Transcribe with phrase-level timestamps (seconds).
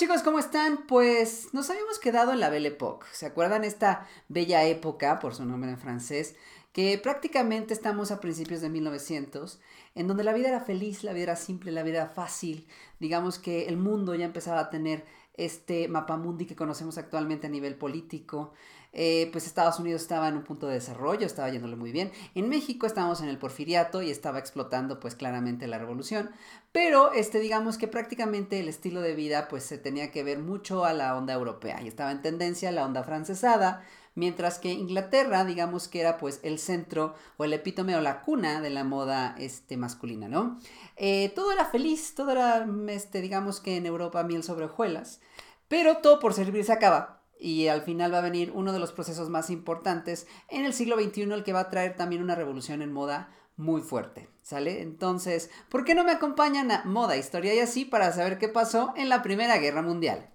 [0.00, 0.86] chicos, ¿cómo están?
[0.86, 3.06] Pues nos habíamos quedado en la Belle Époque.
[3.12, 6.36] ¿Se acuerdan esta bella época, por su nombre en francés,
[6.72, 9.60] que prácticamente estamos a principios de 1900,
[9.94, 12.66] en donde la vida era feliz, la vida era simple, la vida era fácil.
[12.98, 17.74] Digamos que el mundo ya empezaba a tener este mapamundi que conocemos actualmente a nivel
[17.74, 18.54] político.
[18.92, 22.10] Eh, pues Estados Unidos estaba en un punto de desarrollo, estaba yéndole muy bien.
[22.34, 26.30] En México estábamos en el porfiriato y estaba explotando pues claramente la revolución,
[26.72, 30.84] pero este digamos que prácticamente el estilo de vida pues se tenía que ver mucho
[30.84, 33.84] a la onda europea y estaba en tendencia la onda francesada,
[34.16, 38.60] mientras que Inglaterra digamos que era pues el centro o el epítome o la cuna
[38.60, 40.58] de la moda este, masculina, ¿no?
[40.96, 45.20] Eh, todo era feliz, todo era este, digamos que en Europa miel sobre hojuelas,
[45.68, 48.92] pero todo por servir se acaba y al final va a venir uno de los
[48.92, 52.82] procesos más importantes en el siglo XXI, el que va a traer también una revolución
[52.82, 54.82] en moda muy fuerte, ¿sale?
[54.82, 58.92] Entonces, ¿por qué no me acompañan a Moda, Historia y así para saber qué pasó
[58.96, 60.30] en la Primera Guerra Mundial?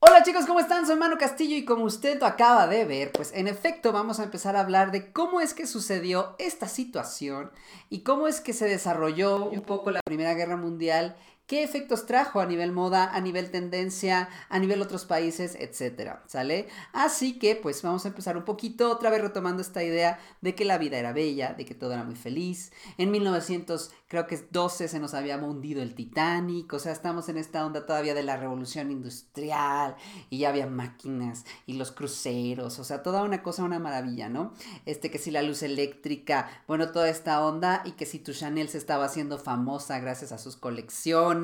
[0.00, 0.84] Hola chicos, ¿cómo están?
[0.84, 4.24] Soy Manu Castillo y como usted lo acaba de ver, pues en efecto vamos a
[4.24, 7.52] empezar a hablar de cómo es que sucedió esta situación
[7.88, 11.16] y cómo es que se desarrolló un poco la Primera Guerra Mundial
[11.48, 16.68] qué efectos trajo a nivel moda, a nivel tendencia, a nivel otros países, etcétera, ¿sale?
[16.92, 20.66] Así que pues vamos a empezar un poquito otra vez retomando esta idea de que
[20.66, 22.70] la vida era bella, de que todo era muy feliz.
[22.98, 27.30] En 1900 creo que es 12 se nos había hundido el Titanic, o sea, estamos
[27.30, 29.96] en esta onda todavía de la revolución industrial
[30.28, 34.52] y ya había máquinas y los cruceros, o sea, toda una cosa, una maravilla, ¿no?
[34.84, 38.68] Este que si la luz eléctrica, bueno, toda esta onda y que si tu Chanel
[38.68, 41.37] se estaba haciendo famosa gracias a sus colecciones,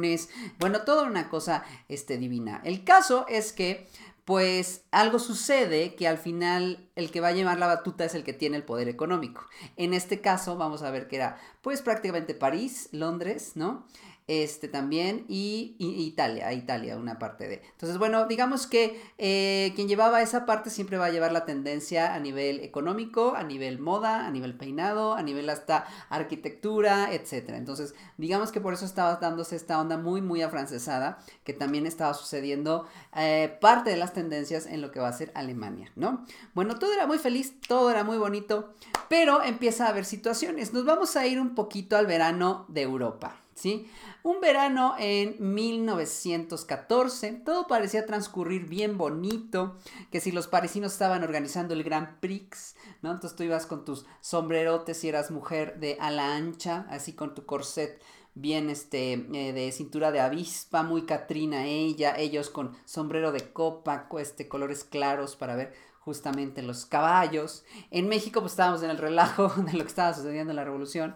[0.58, 2.60] bueno, toda una cosa este, divina.
[2.64, 3.86] El caso es que
[4.24, 8.24] pues algo sucede que al final el que va a llevar la batuta es el
[8.24, 9.46] que tiene el poder económico.
[9.76, 13.86] En este caso vamos a ver que era pues prácticamente París, Londres, ¿no?
[14.26, 17.62] Este también, y, Italia, Italia, una parte de.
[17.72, 22.14] Entonces, bueno, digamos que eh, quien llevaba esa parte siempre va a llevar la tendencia
[22.14, 27.50] a nivel económico, a nivel moda, a nivel peinado, a nivel hasta arquitectura, etc.
[27.50, 32.14] Entonces, digamos que por eso estaba dándose esta onda muy, muy afrancesada, que también estaba
[32.14, 36.24] sucediendo eh, parte de las tendencias en lo que va a ser Alemania, ¿no?
[36.54, 38.72] Bueno, todo era muy feliz, todo era muy bonito,
[39.10, 40.72] pero empieza a haber situaciones.
[40.72, 43.43] Nos vamos a ir un poquito al verano de Europa.
[43.54, 43.90] ¿Sí?
[44.22, 49.76] Un verano en 1914, todo parecía transcurrir bien bonito,
[50.10, 53.12] que si los parisinos estaban organizando el Grand Prix, ¿no?
[53.12, 57.46] Entonces tú ibas con tus sombrerotes y eras mujer de ala ancha, así con tu
[57.46, 58.00] corset
[58.34, 64.08] bien este eh, de cintura de avispa, muy Catrina ella, ellos con sombrero de copa,
[64.18, 67.64] este colores claros para ver justamente los caballos.
[67.90, 71.14] En México pues estábamos en el relajo de lo que estaba sucediendo en la revolución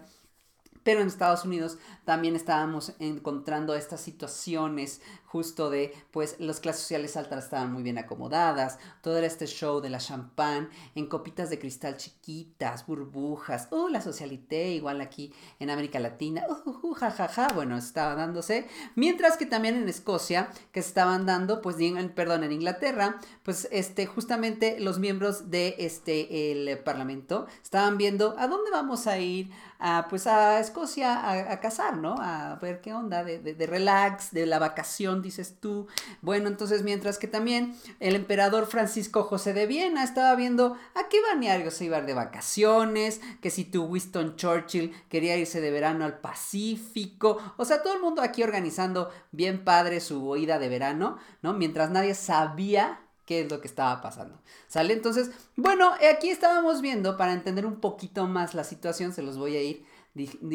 [0.89, 7.15] pero en Estados Unidos también estábamos encontrando estas situaciones justo de, pues, las clases sociales
[7.15, 11.59] altas estaban muy bien acomodadas, todo era este show de la champán en copitas de
[11.59, 17.49] cristal chiquitas, burbujas, uh, la socialité, igual aquí en América Latina, uh, uh, uh jajaja,
[17.53, 21.75] bueno, estaba dándose, mientras que también en Escocia, que estaban dando, pues,
[22.15, 28.47] perdón, en Inglaterra, pues, este, justamente los miembros de este, el Parlamento estaban viendo a
[28.47, 32.15] dónde vamos a ir, a, pues, a Escocia a, a cazar, ¿no?
[32.19, 35.87] A ver qué onda de, de relax, de la vacación dices tú.
[36.21, 41.21] Bueno, entonces mientras que también el emperador Francisco José de Viena estaba viendo a qué
[41.21, 46.19] balneario se iba de vacaciones, que si tu Winston Churchill quería irse de verano al
[46.19, 51.53] Pacífico, o sea, todo el mundo aquí organizando bien padre su ida de verano, ¿no?
[51.53, 54.39] Mientras nadie sabía qué es lo que estaba pasando.
[54.67, 54.91] ¿Sale?
[54.91, 59.55] Entonces, bueno, aquí estábamos viendo, para entender un poquito más la situación, se los voy
[59.55, 59.85] a ir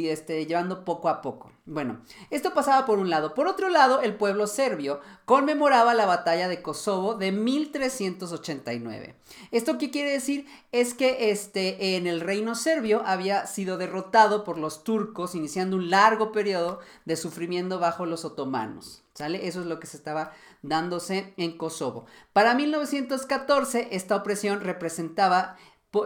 [0.08, 1.52] este, llevando poco a poco.
[1.66, 3.34] Bueno, esto pasaba por un lado.
[3.34, 9.14] Por otro lado, el pueblo serbio conmemoraba la batalla de Kosovo de 1389.
[9.50, 10.46] ¿Esto qué quiere decir?
[10.72, 15.88] Es que este, en el reino serbio había sido derrotado por los turcos, iniciando un
[15.88, 19.02] largo periodo de sufrimiento bajo los otomanos.
[19.14, 19.46] ¿Sale?
[19.46, 20.32] Eso es lo que se estaba
[20.62, 22.06] dándose en Kosovo.
[22.32, 25.56] Para 1914, esta opresión representaba,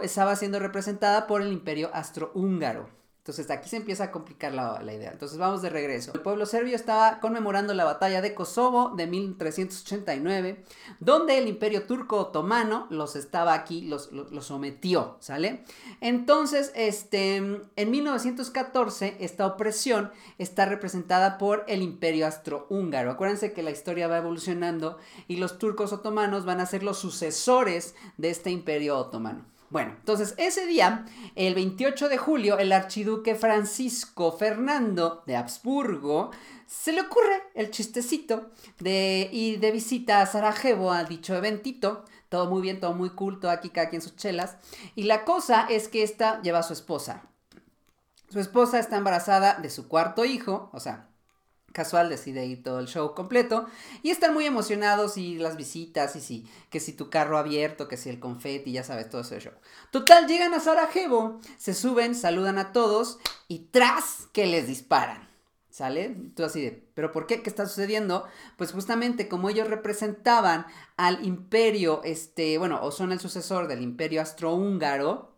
[0.03, 2.98] estaba siendo representada por el imperio astrohúngaro.
[3.19, 5.11] Entonces aquí se empieza a complicar la, idea.
[5.11, 6.11] Entonces vamos de regreso.
[6.15, 10.63] El pueblo serbio estaba conmemorando la batalla de Kosovo de 1389,
[10.99, 15.63] donde el imperio turco otomano los estaba aquí, los, sometió, ¿sale?
[16.01, 23.11] Entonces, este, en 1914, esta opresión está representada por el imperio astrohúngaro.
[23.11, 27.95] Acuérdense que la historia va evolucionando y los turcos otomanos van a ser los sucesores
[28.17, 29.45] de este imperio otomano.
[29.69, 31.05] Bueno, entonces ese día,
[31.35, 36.31] el 28 de julio, el archiduque Francisco Fernando de Habsburgo
[36.65, 38.49] se le ocurre el chistecito
[38.79, 42.05] de ir de visita a Sarajevo a dicho eventito.
[42.29, 44.57] Todo muy bien, todo muy cool, todo aquí cada quien sus chelas.
[44.95, 47.23] Y la cosa es que esta lleva a su esposa.
[48.29, 51.09] Su esposa está embarazada de su cuarto hijo, o sea,
[51.71, 53.67] casual decide ir todo el show completo
[54.03, 57.97] y están muy emocionados y las visitas y si que si tu carro abierto, que
[57.97, 59.53] si el confeti, ya sabes, todo ese show.
[59.91, 65.29] Total, llegan a Sarajevo, se suben, saludan a todos y tras que les disparan.
[65.69, 66.13] ¿Sale?
[66.35, 67.41] Tú así de, ¿pero por qué?
[67.41, 68.27] ¿Qué está sucediendo?
[68.57, 70.65] Pues justamente como ellos representaban
[70.97, 75.29] al imperio, este, bueno, o son el sucesor del imperio astrohúngaro,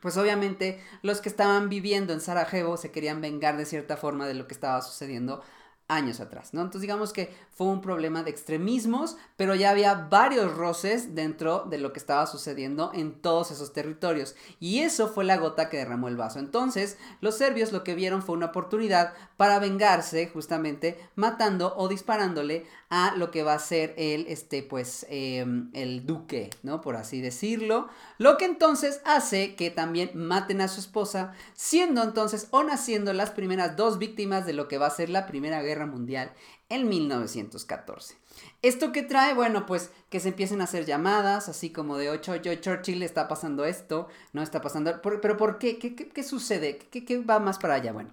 [0.00, 4.34] pues obviamente los que estaban viviendo en Sarajevo se querían vengar de cierta forma de
[4.34, 5.42] lo que estaba sucediendo
[5.88, 6.62] años atrás, ¿no?
[6.62, 11.78] Entonces digamos que fue un problema de extremismos, pero ya había varios roces dentro de
[11.78, 14.34] lo que estaba sucediendo en todos esos territorios.
[14.58, 16.38] Y eso fue la gota que derramó el vaso.
[16.40, 22.66] Entonces, los serbios lo que vieron fue una oportunidad para vengarse, justamente matando o disparándole
[22.88, 26.80] a lo que va a ser el, este, pues, em, el duque, ¿no?
[26.80, 27.88] Por así decirlo.
[28.18, 33.30] Lo que entonces hace que también maten a su esposa, siendo entonces o naciendo las
[33.30, 36.32] primeras dos víctimas de lo que va a ser la Primera Guerra Mundial
[36.68, 38.16] en 1914.
[38.62, 39.34] ¿Esto qué trae?
[39.34, 43.28] Bueno, pues que se empiecen a hacer llamadas, así como de, ocho, yo, Churchill, está
[43.28, 45.78] pasando esto, no está pasando, pero ¿por qué?
[45.78, 46.78] ¿Qué, qué, sucede?
[46.78, 47.92] ¿Qué, va más para allá?
[47.92, 48.10] Bueno,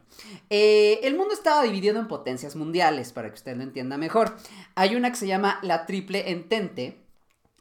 [0.49, 4.35] eh, el mundo estaba dividido en potencias mundiales, para que usted lo entienda mejor.
[4.75, 6.99] Hay una que se llama la Triple Entente,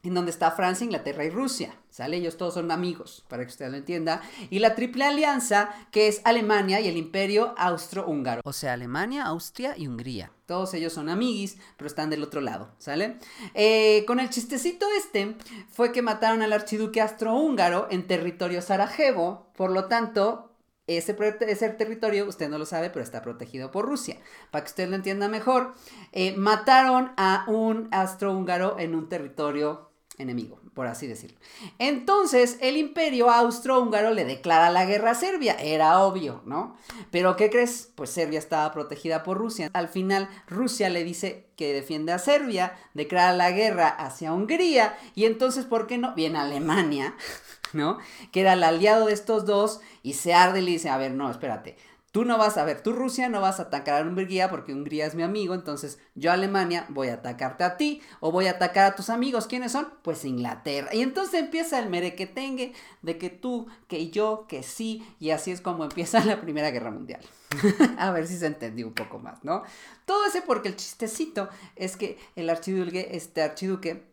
[0.03, 1.77] en donde está Francia, Inglaterra y Rusia.
[1.91, 2.17] ¿Sale?
[2.17, 4.23] Ellos todos son amigos, para que usted lo entienda.
[4.49, 8.41] Y la Triple Alianza, que es Alemania y el Imperio Austro-Húngaro.
[8.45, 10.33] O sea, Alemania, Austria y Hungría.
[10.53, 13.17] Todos ellos son amiguis, pero están del otro lado, ¿sale?
[13.55, 15.35] Eh, con el chistecito este,
[15.71, 19.47] fue que mataron al archiduque Austro-Húngaro en territorio Sarajevo.
[19.57, 20.53] Por lo tanto,
[20.87, 21.17] ese,
[21.49, 24.19] ese, territorio, usted no lo sabe, pero está protegido por Rusia.
[24.51, 25.73] Para que usted lo entienda mejor,
[26.13, 31.39] eh, mataron a un astrohúngaro en un territorio enemigo, por así decirlo.
[31.79, 36.77] Entonces, el imperio austrohúngaro le declara la guerra a Serbia, era obvio, ¿no?
[37.11, 37.91] Pero ¿qué crees?
[37.95, 39.71] Pues Serbia estaba protegida por Rusia.
[39.73, 45.25] Al final, Rusia le dice que defiende a Serbia, declara la guerra hacia Hungría, y
[45.25, 46.15] entonces, ¿por qué no?
[46.15, 47.15] Viene Alemania,
[47.73, 47.99] ¿no?
[48.33, 51.13] Que era el aliado de estos dos, y se arde y le dice, a ver,
[51.13, 51.77] no, espérate,
[52.13, 55.07] Tú no vas a ver, tú Rusia no vas a atacar a Hungría porque Hungría
[55.07, 58.85] es mi amigo, entonces yo Alemania voy a atacarte a ti o voy a atacar
[58.85, 59.47] a tus amigos.
[59.47, 59.89] ¿Quiénes son?
[60.03, 60.95] Pues Inglaterra.
[60.95, 65.63] Y entonces empieza el merequetengue de que tú, que yo, que sí, y así es
[65.63, 67.23] como empieza la Primera Guerra Mundial.
[67.99, 69.63] a ver si se entendió un poco más, ¿no?
[70.05, 74.13] Todo ese porque el chistecito es que el archiduque, este archiduque,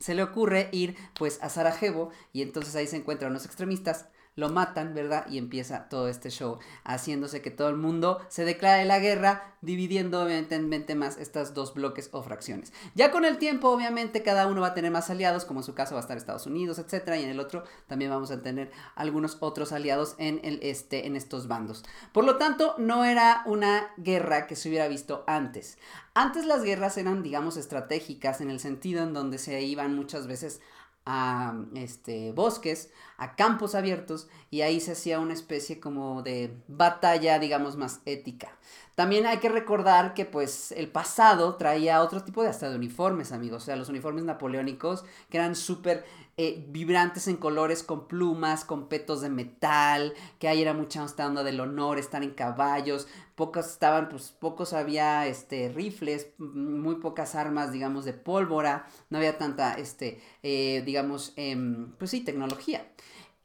[0.00, 4.50] se le ocurre ir pues a Sarajevo y entonces ahí se encuentran los extremistas lo
[4.50, 5.26] matan, ¿verdad?
[5.28, 10.22] Y empieza todo este show, haciéndose que todo el mundo se declare la guerra, dividiendo
[10.22, 12.72] obviamente más estas dos bloques o fracciones.
[12.94, 15.74] Ya con el tiempo, obviamente, cada uno va a tener más aliados, como en su
[15.74, 18.70] caso va a estar Estados Unidos, etcétera, y en el otro también vamos a tener
[18.94, 21.82] algunos otros aliados en el este, en estos bandos.
[22.12, 25.78] Por lo tanto, no era una guerra que se hubiera visto antes.
[26.14, 30.60] Antes las guerras eran, digamos, estratégicas en el sentido en donde se iban muchas veces
[31.06, 37.38] a este, bosques, a campos abiertos, y ahí se hacía una especie como de batalla,
[37.38, 38.50] digamos, más ética.
[38.96, 43.30] También hay que recordar que pues el pasado traía otro tipo de hasta de uniformes,
[43.30, 46.04] amigos, o sea, los uniformes napoleónicos que eran súper
[46.38, 51.26] eh, vibrantes en colores, con plumas, con petos de metal, que ahí era mucha esta
[51.26, 57.34] onda del honor, estar en caballos, pocos estaban, pues pocos había este, rifles, muy pocas
[57.34, 62.86] armas, digamos, de pólvora, no había tanta, este, eh, digamos, em, pues sí, tecnología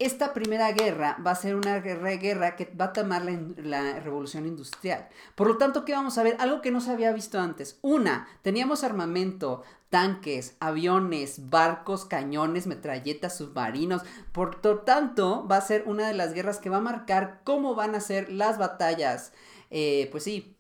[0.02, 4.00] esta primera guerra va a ser una guerra, guerra que va a tomar la, la,
[4.00, 5.08] revolución industrial.
[5.36, 6.38] Por lo tanto, ¿qué vamos a ver?
[6.40, 7.78] Algo que no se había visto antes.
[7.84, 14.02] Una, teníamos armamento, tanques, aviones, barcos, cañones, metralletas, submarinos.
[14.32, 17.76] Por lo tanto, va a ser una de las guerras que va a marcar cómo
[17.76, 19.34] van a ser las batallas.
[19.70, 20.58] Eh, pues sí,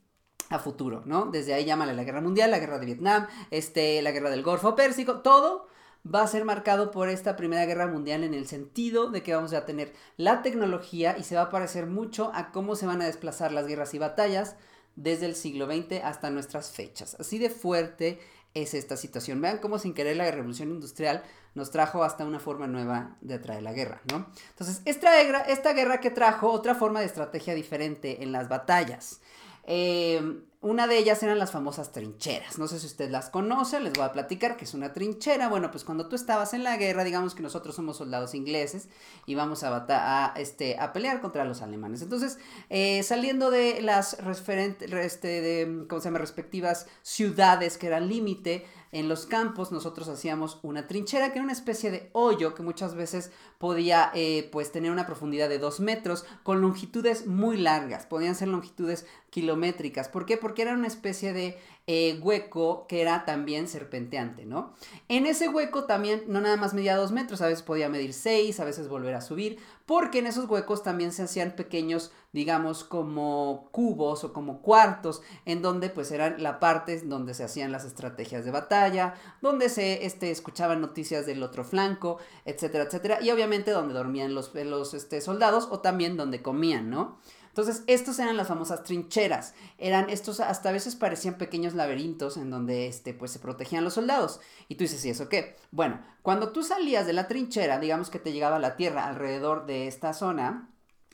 [0.49, 1.27] a futuro, ¿no?
[1.27, 4.75] Desde ahí llámale la guerra mundial, la guerra de Vietnam, este, la guerra del Golfo
[4.75, 5.67] Pérsico, todo
[6.05, 9.53] va a ser marcado por esta Primera Guerra Mundial en el sentido de que vamos
[9.53, 13.05] a tener la tecnología y se va a parecer mucho a cómo se van a
[13.05, 14.55] desplazar las guerras y batallas
[14.95, 17.15] desde el siglo XX hasta nuestras fechas.
[17.19, 18.19] Así de fuerte
[18.53, 19.41] es esta situación.
[19.41, 21.23] Vean cómo sin querer la revolución industrial
[21.55, 24.27] nos trajo hasta una forma nueva de atraer la guerra, ¿no?
[24.49, 29.21] Entonces, esta guerra, esta guerra que trajo otra forma de estrategia diferente en las batallas.
[29.65, 32.59] Eh, una de ellas eran las famosas trincheras.
[32.59, 35.49] No sé si usted las conoce, les voy a platicar que es una trinchera.
[35.49, 38.87] Bueno, pues cuando tú estabas en la guerra, digamos que nosotros somos soldados ingleses
[39.25, 42.03] y vamos a, a, este, a pelear contra los alemanes.
[42.03, 42.37] Entonces,
[42.69, 46.19] eh, saliendo de las este, de, ¿cómo se llama?
[46.19, 51.53] respectivas ciudades que eran límite, en los campos nosotros hacíamos una trinchera que era una
[51.53, 56.25] especie de hoyo que muchas veces podía eh, pues tener una profundidad de dos metros
[56.43, 60.09] con longitudes muy largas, podían ser longitudes kilométricas.
[60.09, 60.37] ¿Por qué?
[60.37, 61.57] Porque era una especie de
[61.87, 64.73] eh, hueco que era también serpenteante, ¿no?
[65.07, 68.59] En ese hueco también no nada más medía dos metros, a veces podía medir seis,
[68.59, 69.57] a veces volver a subir,
[69.87, 75.61] porque en esos huecos también se hacían pequeños, digamos, como cubos o como cuartos, en
[75.61, 80.29] donde pues eran la parte donde se hacían las estrategias de batalla, donde se este,
[80.31, 85.67] escuchaban noticias del otro flanco, etcétera, etcétera, y obviamente donde dormían los, los este, soldados
[85.71, 87.17] o también donde comían, ¿no?
[87.51, 89.53] Entonces, estos eran las famosas trincheras.
[89.77, 93.95] Eran estos, hasta a veces parecían pequeños laberintos en donde este, pues, se protegían los
[93.95, 94.39] soldados.
[94.69, 95.57] Y tú dices, ¿y eso qué?
[95.71, 99.87] Bueno, cuando tú salías de la trinchera, digamos que te llegaba la tierra alrededor de
[99.87, 100.69] esta zona,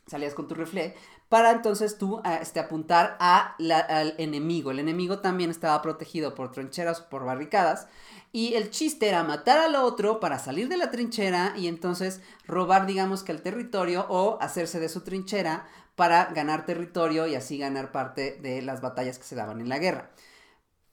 [0.05, 0.95] salías con tu rifle,
[1.29, 4.71] para entonces tú este, apuntar a al enemigo.
[4.71, 7.87] El enemigo también estaba protegido por trincheras o por barricadas.
[8.37, 12.85] Y el chiste era matar al otro para salir de la trinchera y entonces robar,
[12.85, 15.65] digamos que el territorio o hacerse de su trinchera
[15.95, 19.79] para ganar territorio y así ganar parte de las batallas que se daban en la
[19.79, 20.11] guerra.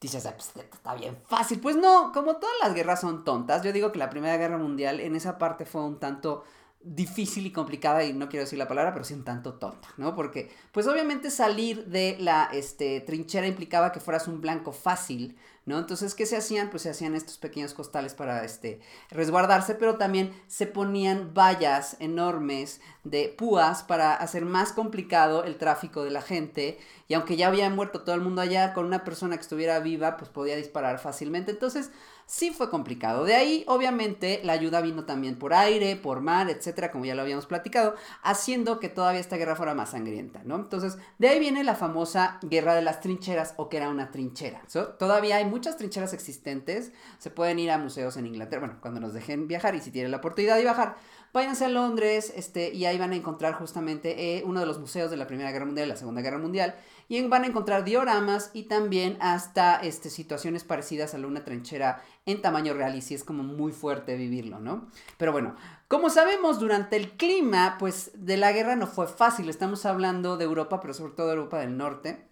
[0.01, 1.61] Dices, ah, pues está bien fácil.
[1.61, 5.01] Pues no, como todas las guerras son tontas, yo digo que la Primera Guerra Mundial
[5.01, 6.45] en esa parte fue un tanto
[6.85, 10.15] difícil y complicada, y no quiero decir la palabra, pero sí un tanto tonta, ¿no?
[10.15, 15.79] Porque, pues obviamente salir de la este, trinchera implicaba que fueras un blanco fácil, ¿no?
[15.79, 16.71] Entonces, ¿qué se hacían?
[16.71, 18.81] Pues se hacían estos pequeños costales para este,
[19.11, 26.05] resguardarse, pero también se ponían vallas enormes de púas para hacer más complicado el tráfico
[26.05, 26.79] de la gente.
[27.09, 30.17] Y aunque ya había muerto todo el mundo allá, con una persona que estuviera viva,
[30.17, 31.51] pues podía disparar fácilmente.
[31.51, 31.91] Entonces,
[32.27, 33.25] sí fue complicado.
[33.25, 37.23] De ahí, obviamente, la ayuda vino también por aire, por mar, etcétera, como ya lo
[37.23, 40.57] habíamos platicado, haciendo que todavía esta guerra fuera más sangrienta, ¿no?
[40.57, 44.63] Entonces, de ahí viene la famosa guerra de las trincheras o que era una trinchera.
[44.99, 46.93] todavía hay muchas trincheras existentes.
[47.19, 50.11] Se pueden ir a museos en Inglaterra, bueno, cuando nos dejen viajar y si tienen
[50.11, 50.97] la oportunidad de bajar,
[51.35, 55.11] váyanse a Londres este, y ahí van a encontrar justamente eh, uno de los museos
[55.11, 56.77] de la Primera Guerra Mundial la Segunda Guerra Mundial
[57.09, 62.41] y van a encontrar dioramas y también hasta este, situaciones parecidas a una trinchera en
[62.41, 64.89] tamaño real y sí es como muy fuerte vivirlo, ¿no?
[65.19, 65.57] Pero bueno,
[65.89, 70.45] como sabemos, durante el clima, pues de la guerra no fue fácil, estamos hablando de
[70.45, 72.27] Europa, pero sobre todo de Europa del Norte,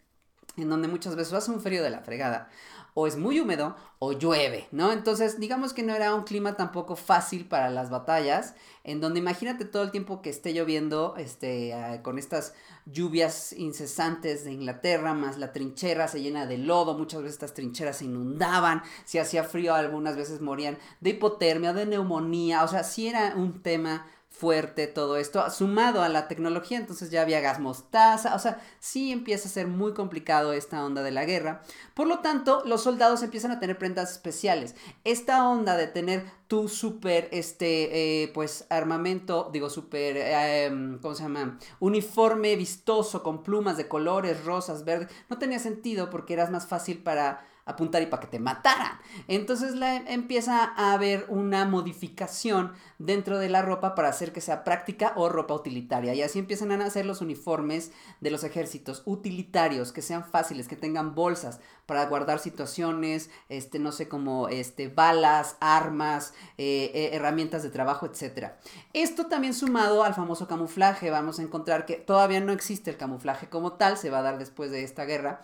[0.56, 2.48] en donde muchas veces hace un frío de la fregada
[2.94, 4.92] o es muy húmedo o llueve, ¿no?
[4.92, 9.64] Entonces, digamos que no era un clima tampoco fácil para las batallas, en donde imagínate
[9.64, 15.38] todo el tiempo que esté lloviendo, este, ah, con estas lluvias incesantes de Inglaterra, más
[15.38, 19.74] la trinchera se llena de lodo, muchas veces estas trincheras se inundaban, si hacía frío
[19.74, 25.18] algunas veces morían de hipotermia, de neumonía, o sea, sí era un tema fuerte todo
[25.18, 29.52] esto, sumado a la tecnología, entonces ya había gas mostaza, o sea, sí empieza a
[29.52, 31.62] ser muy complicado esta onda de la guerra.
[31.94, 34.74] Por lo tanto, los soldados empiezan a tener prendas especiales.
[35.04, 41.22] Esta onda de tener tu super, este, eh, pues, armamento, digo, super, em, ¿cómo se
[41.22, 41.58] llama?
[41.78, 47.02] Uniforme vistoso con plumas de colores, rosas, verdes, no tenía sentido porque eras más fácil
[47.02, 48.98] para apuntar y para que te mataran.
[49.28, 54.64] Entonces la, empieza a haber una modificación dentro de la ropa para hacer que sea
[54.64, 56.14] práctica o ropa utilitaria.
[56.14, 60.76] Y así empiezan a nacer los uniformes de los ejércitos utilitarios, que sean fáciles, que
[60.76, 67.62] tengan bolsas para guardar situaciones, este, no sé, como este, balas, armas, eh, eh, herramientas
[67.62, 68.52] de trabajo, etc.
[68.92, 73.48] Esto también sumado al famoso camuflaje, vamos a encontrar que todavía no existe el camuflaje
[73.48, 75.42] como tal, se va a dar después de esta guerra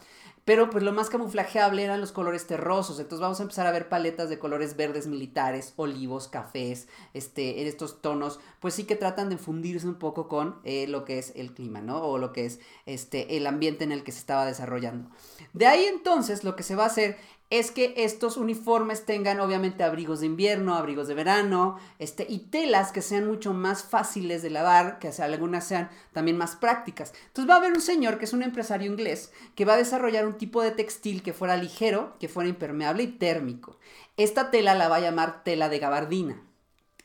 [0.48, 2.98] pero pues lo más camuflajeable eran los colores terrosos.
[2.98, 7.66] Entonces vamos a empezar a ver paletas de colores verdes militares, olivos, cafés, este, en
[7.66, 11.34] estos tonos, pues sí que tratan de fundirse un poco con eh, lo que es
[11.36, 12.00] el clima, ¿no?
[12.00, 15.10] O lo que es este, el ambiente en el que se estaba desarrollando.
[15.52, 17.18] De ahí entonces lo que se va a hacer
[17.50, 22.92] es que estos uniformes tengan obviamente abrigos de invierno, abrigos de verano, este, y telas
[22.92, 27.14] que sean mucho más fáciles de lavar, que algunas sean también más prácticas.
[27.28, 30.26] Entonces va a haber un señor que es un empresario inglés que va a desarrollar
[30.26, 33.78] un tipo de textil que fuera ligero, que fuera impermeable y térmico.
[34.16, 36.42] Esta tela la va a llamar tela de gabardina.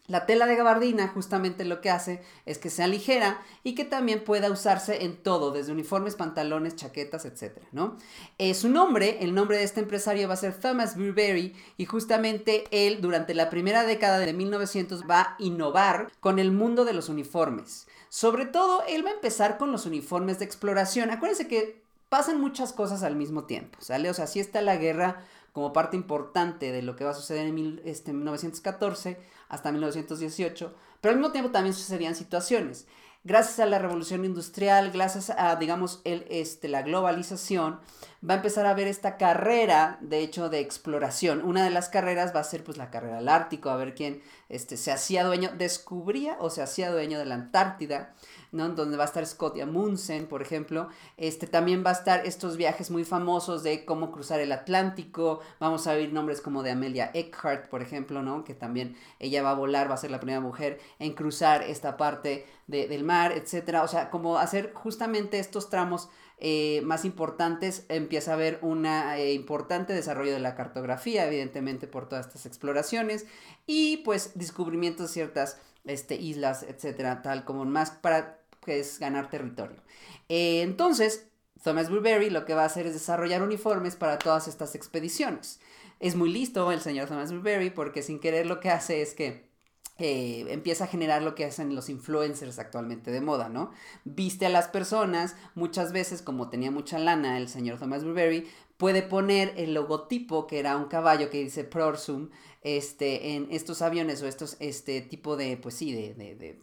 [0.08, 4.26] La tela de gabardina justamente lo que hace es que sea ligera y que también
[4.26, 7.60] pueda usarse en todo, desde uniformes, pantalones, chaquetas, etc.
[7.72, 7.96] ¿no?
[8.38, 12.66] Eh, su nombre, el nombre de este empresario va a ser Thomas Burberry y justamente
[12.72, 17.08] él durante la primera década de 1900 va a innovar con el mundo de los
[17.08, 17.88] uniformes.
[18.10, 21.12] Sobre todo, él va a empezar con los uniformes de exploración.
[21.12, 24.10] Acuérdense que pasan muchas cosas al mismo tiempo, ¿sale?
[24.10, 27.48] O sea, sí está la guerra como parte importante de lo que va a suceder
[27.48, 29.18] en este, 1914
[29.54, 32.88] hasta 1918, pero al mismo tiempo también sucedían situaciones.
[33.26, 37.80] Gracias a la revolución industrial, gracias a, digamos, el, este, la globalización,
[38.28, 41.42] va a empezar a haber esta carrera, de hecho, de exploración.
[41.42, 44.22] Una de las carreras va a ser, pues, la carrera al Ártico, a ver quién
[44.50, 48.14] este, se hacía dueño, descubría o se hacía dueño de la Antártida.
[48.54, 48.70] ¿No?
[48.70, 50.88] Donde va a estar Scott Amundsen, por ejemplo.
[51.18, 55.42] Este, también va a estar estos viajes muy famosos de cómo cruzar el Atlántico.
[55.60, 58.44] Vamos a oír nombres como de Amelia Earhart, por ejemplo, ¿no?
[58.44, 61.98] Que también ella va a volar, va a ser la primera mujer en cruzar esta
[61.98, 63.84] parte del mar, etcétera.
[63.84, 66.10] O sea, como hacer justamente estos tramos
[66.46, 72.10] eh, más importantes, empieza a haber un eh, importante desarrollo de la cartografía, evidentemente por
[72.10, 73.26] todas estas exploraciones,
[73.66, 79.30] y pues descubrimientos de ciertas este, islas, etcétera, tal como más para que es ganar
[79.30, 79.82] territorio.
[80.30, 81.28] Eh, entonces,
[81.64, 85.60] Thomas Burberry lo que va a hacer es desarrollar uniformes para todas estas expediciones.
[86.00, 89.54] Es muy listo el señor Thomas Burberry porque sin querer lo que hace es que
[90.00, 93.72] eh, empieza a generar lo que hacen los influencers actualmente de moda, ¿no?
[94.06, 99.04] Viste a las personas, muchas veces como tenía mucha lana el señor Thomas Burberry, puede
[99.04, 102.32] poner el logotipo que era un caballo que dice Prorsum
[102.64, 106.60] este, en estos aviones o estos este tipo de, pues sí, de,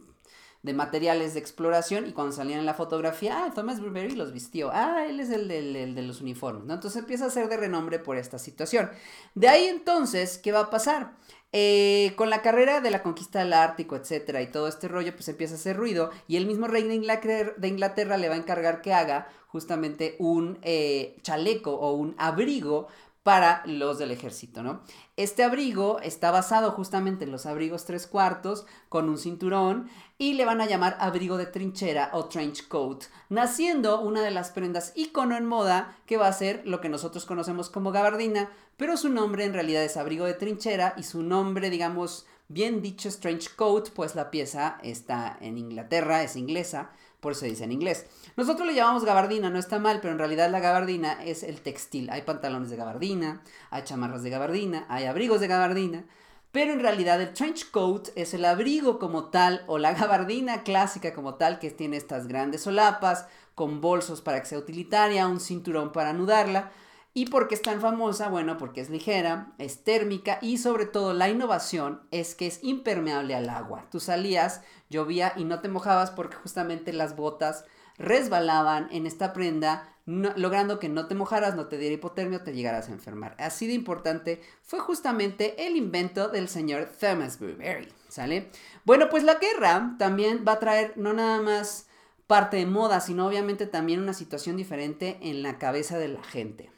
[0.63, 5.05] materiales de exploración y cuando salían en la fotografía, ah, Thomas Burberry los vistió, ah,
[5.07, 6.75] él es el, de los uniformes, ¿no?
[6.75, 8.89] Entonces empieza a ser de renombre por esta situación.
[9.33, 11.13] De ahí entonces, ¿qué va a pasar?
[11.53, 15.27] Eh, con la carrera de la conquista del Ártico, etcétera, y todo este rollo, pues
[15.27, 18.93] empieza a hacer ruido y el mismo rey de Inglaterra, le va a encargar que
[18.93, 22.87] haga justamente un eh, chaleco o un abrigo
[23.23, 24.81] para los del ejército, ¿no?
[25.15, 29.89] Este abrigo está basado justamente en los abrigos tres cuartos con un cinturón
[30.21, 34.51] y le van a llamar abrigo de trinchera o trench coat, naciendo una de las
[34.51, 38.97] prendas icono en moda que va a ser lo que nosotros conocemos como gabardina, pero
[38.97, 43.19] su nombre en realidad es abrigo de trinchera y su nombre, digamos, bien dicho es
[43.19, 47.71] trench coat, pues la pieza está en Inglaterra, es inglesa, por eso se dice en
[47.71, 48.05] inglés.
[48.37, 52.11] Nosotros le llamamos gabardina, no está mal, pero en realidad la gabardina es el textil.
[52.11, 56.05] Hay pantalones de gabardina, hay chamarras de gabardina, hay abrigos de gabardina,
[56.51, 61.13] pero en realidad el trench coat es el abrigo como tal o la gabardina clásica
[61.13, 65.91] como tal que tiene estas grandes solapas con bolsos para que sea utilitaria, un cinturón
[65.91, 66.71] para anudarla.
[67.13, 68.29] ¿Y por qué es tan famosa?
[68.29, 73.35] Bueno, porque es ligera, es térmica y sobre todo la innovación es que es impermeable
[73.35, 73.85] al agua.
[73.91, 77.65] Tú salías, llovía y no te mojabas porque justamente las botas
[77.97, 79.93] resbalaban en esta prenda,
[80.35, 83.35] logrando que no te mojaras, no te diera hipotermia o te llegaras a enfermar.
[83.39, 88.49] Así de importante fue justamente el invento del señor Thomas Burberry, ¿sale?
[88.83, 91.87] Bueno, pues la guerra también va a traer no nada más
[92.27, 96.71] parte de moda, sino obviamente también una situación diferente en la cabeza de la gente.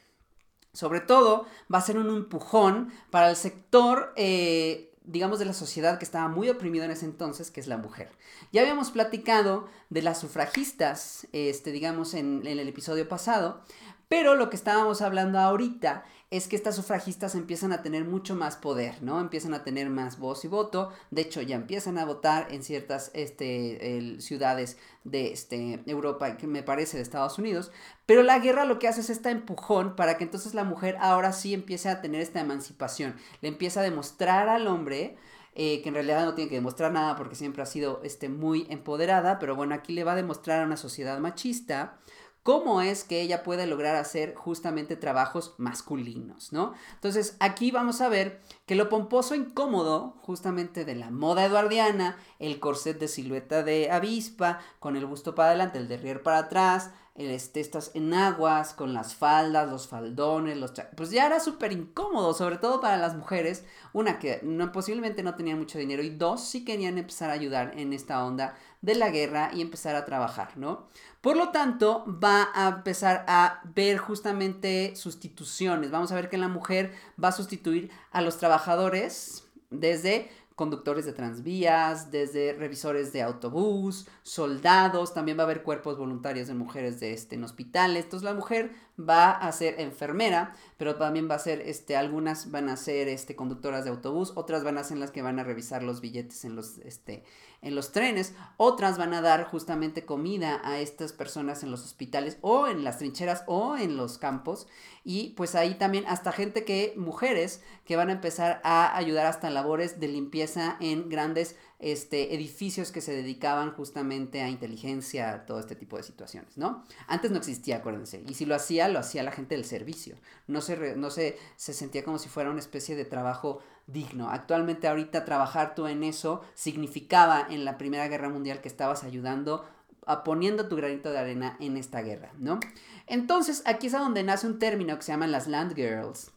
[0.72, 5.98] Sobre todo va a ser un empujón para el sector eh, digamos, de la sociedad
[5.98, 8.10] que estaba muy oprimido en ese entonces, que es la mujer.
[8.52, 13.62] Ya habíamos platicado de las sufragistas, este, digamos, en, en el episodio pasado,
[14.08, 18.56] pero lo que estábamos hablando ahorita es que estas sufragistas empiezan a tener mucho más
[18.56, 19.20] poder, ¿no?
[19.20, 20.90] Empiezan a tener más voz y voto.
[21.10, 26.62] De hecho, ya empiezan a votar en ciertas este, ciudades de este, Europa, que me
[26.62, 27.70] parece de Estados Unidos.
[28.06, 31.32] Pero la guerra lo que hace es este empujón para que entonces la mujer ahora
[31.32, 33.14] sí empiece a tener esta emancipación.
[33.40, 35.16] Le empieza a demostrar al hombre.
[35.56, 38.66] Eh, que en realidad no tiene que demostrar nada porque siempre ha sido este, muy
[38.70, 41.96] empoderada, pero bueno, aquí le va a demostrar a una sociedad machista
[42.44, 46.74] cómo es que ella puede lograr hacer justamente trabajos masculinos, ¿no?
[46.92, 52.60] Entonces aquí vamos a ver que lo pomposo incómodo justamente de la moda eduardiana, el
[52.60, 57.60] corset de silueta de avispa, con el busto para adelante, el derrier para atrás, este,
[57.60, 62.80] estas enaguas con las faldas, los faldones, los pues ya era súper incómodo, sobre todo
[62.80, 66.98] para las mujeres, una que no, posiblemente no tenía mucho dinero y dos sí querían
[66.98, 70.88] empezar a ayudar en esta onda de la guerra y empezar a trabajar, ¿no?
[71.24, 75.90] Por lo tanto, va a empezar a ver justamente sustituciones.
[75.90, 81.14] Vamos a ver que la mujer va a sustituir a los trabajadores desde conductores de
[81.14, 87.12] transvías, desde revisores de autobús, soldados, también va a haber cuerpos voluntarios de mujeres de
[87.12, 88.04] este, en hospitales.
[88.04, 92.68] Entonces la mujer va a ser enfermera, pero también va a ser, este, algunas van
[92.68, 95.82] a ser este, conductoras de autobús, otras van a ser las que van a revisar
[95.82, 97.24] los billetes en los, este,
[97.64, 102.38] en los trenes, otras van a dar justamente comida a estas personas en los hospitales
[102.42, 104.66] o en las trincheras o en los campos
[105.04, 109.50] y pues ahí también hasta gente que, mujeres, que van a empezar a ayudar hasta
[109.50, 115.76] labores de limpieza en grandes este, edificios que se dedicaban justamente a inteligencia, todo este
[115.76, 116.84] tipo de situaciones, ¿no?
[117.06, 120.62] Antes no existía, acuérdense, y si lo hacía, lo hacía la gente del servicio, no
[120.62, 124.30] se, no se, se sentía como si fuera una especie de trabajo digno.
[124.30, 129.64] Actualmente ahorita trabajar tú en eso significaba en la Primera Guerra Mundial que estabas ayudando
[130.06, 132.60] a poniendo tu granito de arena en esta guerra, ¿no?
[133.06, 136.30] Entonces, aquí es a donde nace un término que se llaman las land girls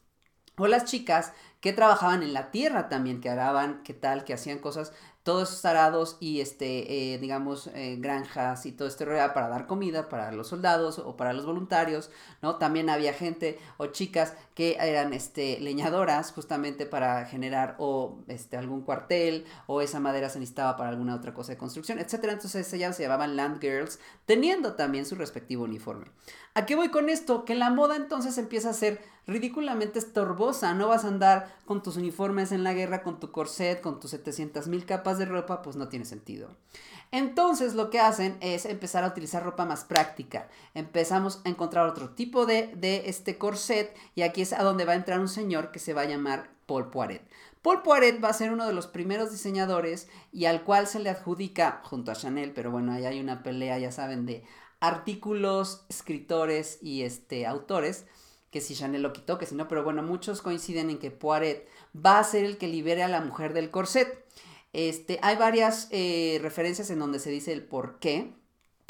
[0.57, 4.59] o las chicas que trabajaban en la tierra también, que araban, que tal, que hacían
[4.59, 4.93] cosas
[5.27, 9.67] todos esos arados y este, eh, digamos, eh, granjas y todo este rollo para dar
[9.67, 12.09] comida para los soldados o para los voluntarios,
[12.41, 12.55] ¿no?
[12.55, 18.83] También había gente o chicas que eran este, leñadoras justamente para generar o este, algún
[18.83, 22.31] cuartel o esa madera se necesitaba para alguna otra cosa de construcción, etcétera.
[22.31, 26.05] Entonces ellas se llamaban land girls, teniendo también su respectivo uniforme.
[26.53, 27.43] ¿A qué voy con esto?
[27.43, 31.97] Que la moda entonces empieza a ser ridículamente estorbosa, no vas a andar con tus
[31.97, 35.75] uniformes en la guerra, con tu corset, con tus 700 mil capas de ropa, pues
[35.75, 36.49] no tiene sentido.
[37.11, 40.49] Entonces lo que hacen es empezar a utilizar ropa más práctica.
[40.73, 44.93] Empezamos a encontrar otro tipo de, de este corset y aquí es a donde va
[44.93, 47.27] a entrar un señor que se va a llamar Paul Poiret.
[47.61, 51.09] Paul Poiret va a ser uno de los primeros diseñadores y al cual se le
[51.09, 54.43] adjudica, junto a Chanel, pero bueno, ahí hay una pelea, ya saben, de
[54.79, 58.05] artículos, escritores y este, autores,
[58.51, 61.67] que si Chanel lo quitó, que si no, pero bueno, muchos coinciden en que Poiret
[61.93, 64.25] va a ser el que libere a la mujer del corset.
[64.73, 68.33] Este, hay varias eh, referencias en donde se dice el por qué.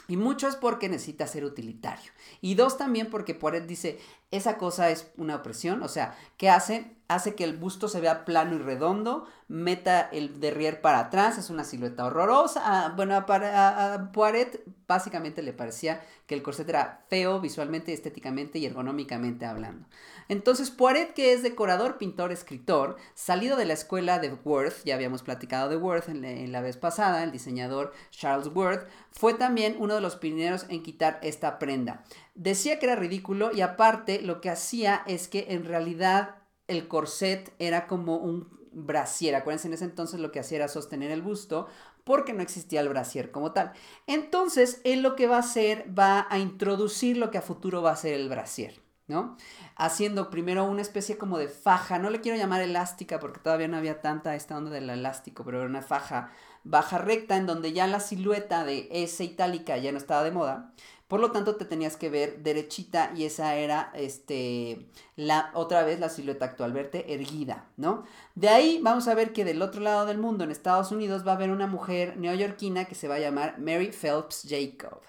[0.07, 2.11] Y mucho es porque necesita ser utilitario.
[2.41, 3.99] Y dos también porque Poiret dice,
[4.31, 5.83] esa cosa es una opresión.
[5.83, 6.95] O sea, ¿qué hace?
[7.07, 11.49] Hace que el busto se vea plano y redondo, meta el derrier para atrás, es
[11.49, 12.61] una silueta horrorosa.
[12.65, 18.59] Ah, bueno, para a Poiret básicamente le parecía que el corset era feo visualmente, estéticamente
[18.59, 19.87] y ergonómicamente hablando.
[20.29, 25.23] Entonces, Poiret, que es decorador, pintor, escritor, salido de la escuela de Worth, ya habíamos
[25.23, 30.01] platicado de Worth en la, vez pasada, el diseñador Charles Worth, fue también uno de
[30.01, 32.03] los pioneros en quitar esta prenda.
[32.35, 36.35] Decía que era ridículo y aparte lo que hacía es que en realidad
[36.67, 39.35] el corset era como un brasier.
[39.35, 41.67] Acuérdense, en ese entonces lo que hacía era sostener el busto
[42.03, 43.73] porque no existía el brasier como tal.
[44.07, 47.91] Entonces, él lo que va a hacer va a introducir lo que a futuro va
[47.91, 48.86] a ser el brasier.
[49.07, 49.37] ¿No?
[49.75, 53.77] Haciendo primero una especie como de faja, no le quiero llamar elástica porque todavía no
[53.77, 56.31] había tanta esta onda del elástico, pero era una faja
[56.69, 60.73] baja recta en donde ya la silueta de S itálica ya no estaba de moda.
[61.07, 66.01] Por lo tanto, te tenías que ver derechita y esa era, este, la, otra vez
[66.01, 68.03] la silueta actual, verte erguida, ¿no?
[68.35, 71.31] De ahí vamos a ver que del otro lado del mundo, en Estados Unidos, va
[71.31, 74.99] a haber una mujer neoyorquina que se va a llamar Mary Phelps Jacob.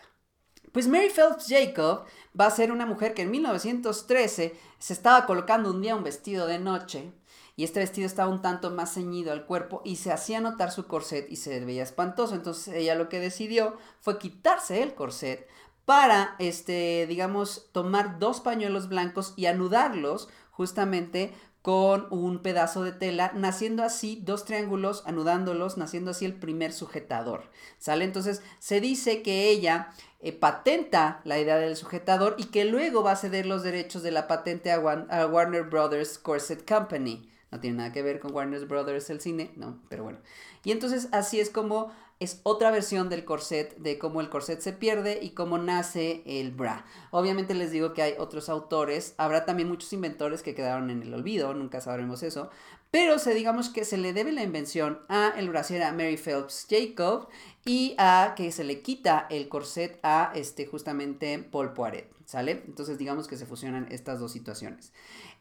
[0.72, 2.04] Pues Mary Phelps Jacob
[2.38, 6.46] va a ser una mujer que en 1913 se estaba colocando un día un vestido
[6.46, 7.12] de noche
[7.56, 10.86] y este vestido estaba un tanto más ceñido al cuerpo y se hacía notar su
[10.86, 12.34] corset y se veía espantoso.
[12.34, 15.48] Entonces ella lo que decidió fue quitarse el corset
[15.84, 23.32] para, este, digamos, tomar dos pañuelos blancos y anudarlos justamente con un pedazo de tela,
[23.34, 27.50] naciendo así dos triángulos, anudándolos, naciendo así el primer sujetador.
[27.78, 28.04] ¿Sale?
[28.04, 29.90] Entonces se dice que ella
[30.20, 34.10] eh, patenta la idea del sujetador y que luego va a ceder los derechos de
[34.10, 37.28] la patente a, Warner Brothers Corset Company.
[37.50, 40.18] No tiene nada que ver con Warner Brothers el cine, no, pero bueno.
[40.64, 44.72] Y entonces así es como es otra versión del corset, de cómo el corset se
[44.72, 46.84] pierde y cómo nace el bra.
[47.10, 51.14] Obviamente les digo que hay otros autores, habrá también muchos inventores que quedaron en el
[51.14, 52.50] olvido, nunca sabremos eso,
[52.90, 57.28] pero se digamos que se le debe la invención a el brasier Mary Phelps Jacob
[57.64, 62.62] y a que se le quita el corset a este justamente Paul Poiret, ¿sale?
[62.66, 64.92] Entonces digamos que se fusionan estas dos situaciones.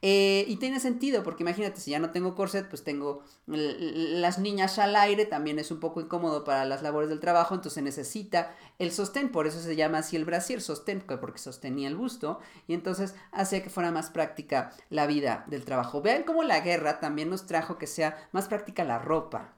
[0.03, 4.77] Eh, y tiene sentido, porque imagínate, si ya no tengo corset, pues tengo las niñas
[4.77, 8.91] al aire, también es un poco incómodo para las labores del trabajo, entonces necesita el
[8.91, 13.15] sostén, por eso se llama así el brasier, sostén, porque sostenía el busto, y entonces
[13.32, 16.01] hacía que fuera más práctica la vida del trabajo.
[16.01, 19.56] Vean cómo la guerra también nos trajo que sea más práctica la ropa.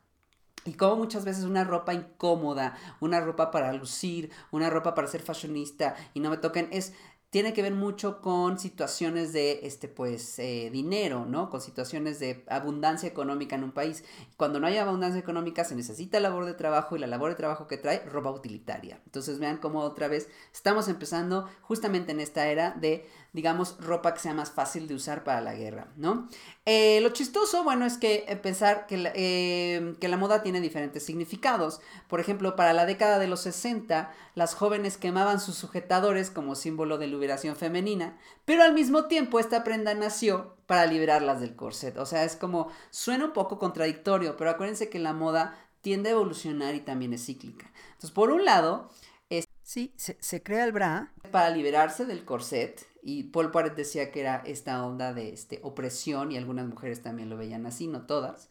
[0.65, 5.21] Y como muchas veces una ropa incómoda, una ropa para lucir, una ropa para ser
[5.21, 6.93] fashionista y no me toquen, es
[7.29, 11.51] tiene que ver mucho con situaciones de este pues eh, dinero, ¿no?
[11.51, 14.03] Con situaciones de abundancia económica en un país.
[14.35, 17.67] Cuando no hay abundancia económica se necesita labor de trabajo y la labor de trabajo
[17.67, 18.99] que trae ropa utilitaria.
[19.05, 24.19] Entonces vean cómo otra vez estamos empezando justamente en esta era de digamos, ropa que
[24.19, 26.27] sea más fácil de usar para la guerra, ¿no?
[26.65, 30.61] Eh, lo chistoso, bueno, es que eh, pensar que la, eh, que la moda tiene
[30.61, 31.81] diferentes significados.
[32.07, 36.97] Por ejemplo, para la década de los 60, las jóvenes quemaban sus sujetadores como símbolo
[36.97, 41.97] de liberación femenina, pero al mismo tiempo esta prenda nació para liberarlas del corset.
[41.97, 46.13] O sea, es como, suena un poco contradictorio, pero acuérdense que la moda tiende a
[46.13, 47.71] evolucionar y también es cíclica.
[47.87, 48.89] Entonces, por un lado,
[49.29, 54.21] es, sí, se, crea el bra para liberarse del corset y Paul Paret decía que
[54.21, 58.49] era esta onda de este, opresión y algunas mujeres también lo veían así, no todas.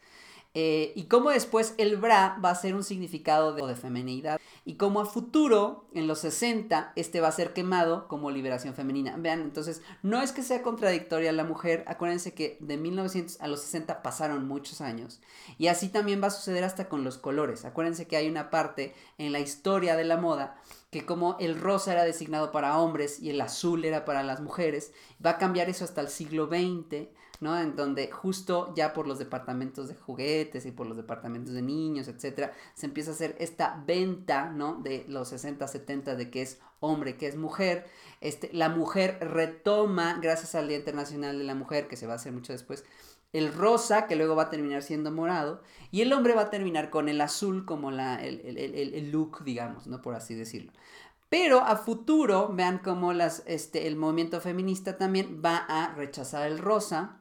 [0.55, 4.75] Eh, y cómo después el bra va a ser un significado de, de feminidad y
[4.75, 9.15] cómo a futuro, en los 60, este va a ser quemado como liberación femenina.
[9.19, 13.61] Vean, entonces, no es que sea contradictoria la mujer, acuérdense que de 1900 a los
[13.61, 15.21] 60 pasaron muchos años
[15.59, 17.65] y así también va a suceder hasta con los colores.
[17.65, 20.57] Acuérdense que hay una parte en la historia de la moda
[20.91, 24.93] que como el rosa era designado para hombres y el azul era para las mujeres,
[25.25, 27.09] va a cambiar eso hasta el siglo XX
[27.41, 27.59] ¿no?
[27.59, 32.09] En donde justo ya por los departamentos de juguetes y por los departamentos de niños,
[32.09, 34.75] etcétera, se empieza a hacer esta venta, ¿no?
[34.77, 37.87] De los 60, 70 de que es hombre, que es mujer.
[38.21, 42.17] Este, la mujer retoma, gracias al Día Internacional de la Mujer, que se va a
[42.17, 42.85] hacer mucho después,
[43.33, 46.89] el rosa, que luego va a terminar siendo morado, y el hombre va a terminar
[46.91, 50.01] con el azul como la, el, el look, digamos, ¿no?
[50.01, 50.73] Por así decirlo.
[51.29, 56.59] Pero a futuro, vean cómo las, este, el movimiento feminista también va a rechazar el
[56.59, 57.18] rosa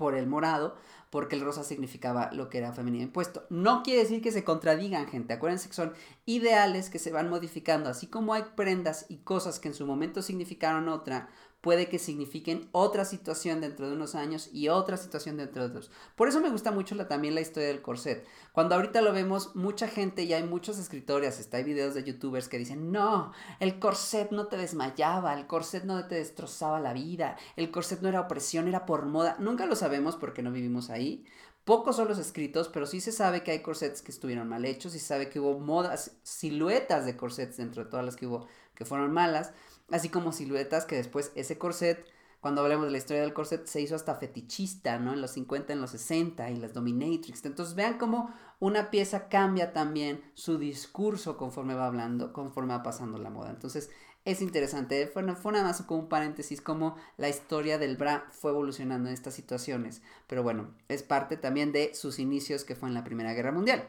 [0.00, 0.76] por el morado,
[1.10, 3.44] porque el rosa significaba lo que era femenino impuesto.
[3.50, 5.34] No quiere decir que se contradigan, gente.
[5.34, 5.92] Acuérdense que son
[6.24, 10.22] ideales que se van modificando, así como hay prendas y cosas que en su momento
[10.22, 11.28] significaron otra,
[11.60, 15.90] puede que signifiquen otra situación dentro de unos años y otra situación dentro de otros.
[16.16, 18.26] Por eso me gusta mucho la, también la historia del corset.
[18.52, 22.48] Cuando ahorita lo vemos, mucha gente y hay muchos escritores, está hay videos de youtubers
[22.48, 27.36] que dicen, no, el corset no te desmayaba, el corset no te destrozaba la vida,
[27.56, 29.36] el corset no era opresión, era por moda.
[29.38, 31.26] Nunca lo sabemos porque no vivimos ahí.
[31.64, 34.94] Pocos son los escritos, pero sí se sabe que hay corsets que estuvieron mal hechos
[34.94, 38.48] y se sabe que hubo modas, siluetas de corsets dentro de todas las que hubo
[38.74, 39.52] que fueron malas
[39.90, 42.04] así como siluetas que después ese corset,
[42.40, 45.12] cuando hablemos de la historia del corset, se hizo hasta fetichista, ¿no?
[45.12, 47.44] En los 50, en los 60 y las dominatrix.
[47.44, 53.18] Entonces vean cómo una pieza cambia también su discurso conforme va hablando, conforme va pasando
[53.18, 53.50] la moda.
[53.50, 53.90] Entonces
[54.24, 58.50] es interesante, fue, fue nada más como un paréntesis, cómo la historia del bra fue
[58.50, 60.02] evolucionando en estas situaciones.
[60.26, 63.88] Pero bueno, es parte también de sus inicios que fue en la Primera Guerra Mundial.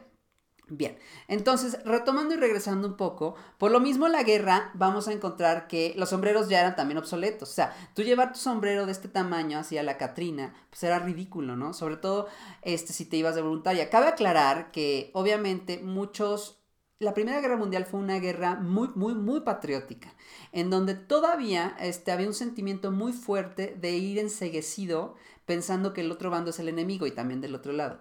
[0.74, 0.96] Bien,
[1.28, 5.92] entonces retomando y regresando un poco, por lo mismo la guerra vamos a encontrar que
[5.98, 7.50] los sombreros ya eran también obsoletos.
[7.50, 11.56] O sea, tú llevar tu sombrero de este tamaño hacia la Catrina, pues era ridículo,
[11.56, 11.74] ¿no?
[11.74, 12.26] Sobre todo
[12.62, 13.90] este, si te ibas de voluntaria.
[13.90, 16.58] Cabe aclarar que obviamente muchos...
[17.00, 20.14] La Primera Guerra Mundial fue una guerra muy, muy, muy patriótica,
[20.52, 26.10] en donde todavía este, había un sentimiento muy fuerte de ir enseguecido pensando que el
[26.12, 27.98] otro bando es el enemigo y también del otro lado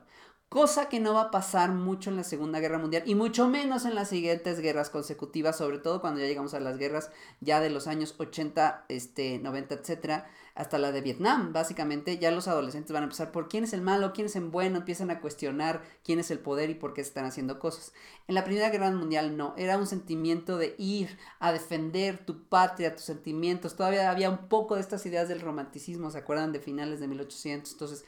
[0.51, 3.85] cosa que no va a pasar mucho en la Segunda Guerra Mundial y mucho menos
[3.85, 7.09] en las siguientes guerras consecutivas, sobre todo cuando ya llegamos a las guerras
[7.39, 12.49] ya de los años 80, este, 90, etcétera, hasta la de Vietnam, básicamente ya los
[12.49, 15.21] adolescentes van a empezar por quién es el malo, quién es el bueno, empiezan a
[15.21, 17.93] cuestionar quién es el poder y por qué están haciendo cosas.
[18.27, 22.93] En la Primera Guerra Mundial no, era un sentimiento de ir a defender tu patria,
[22.93, 26.99] tus sentimientos, todavía había un poco de estas ideas del romanticismo, ¿se acuerdan de finales
[26.99, 27.71] de 1800?
[27.71, 28.03] Entonces,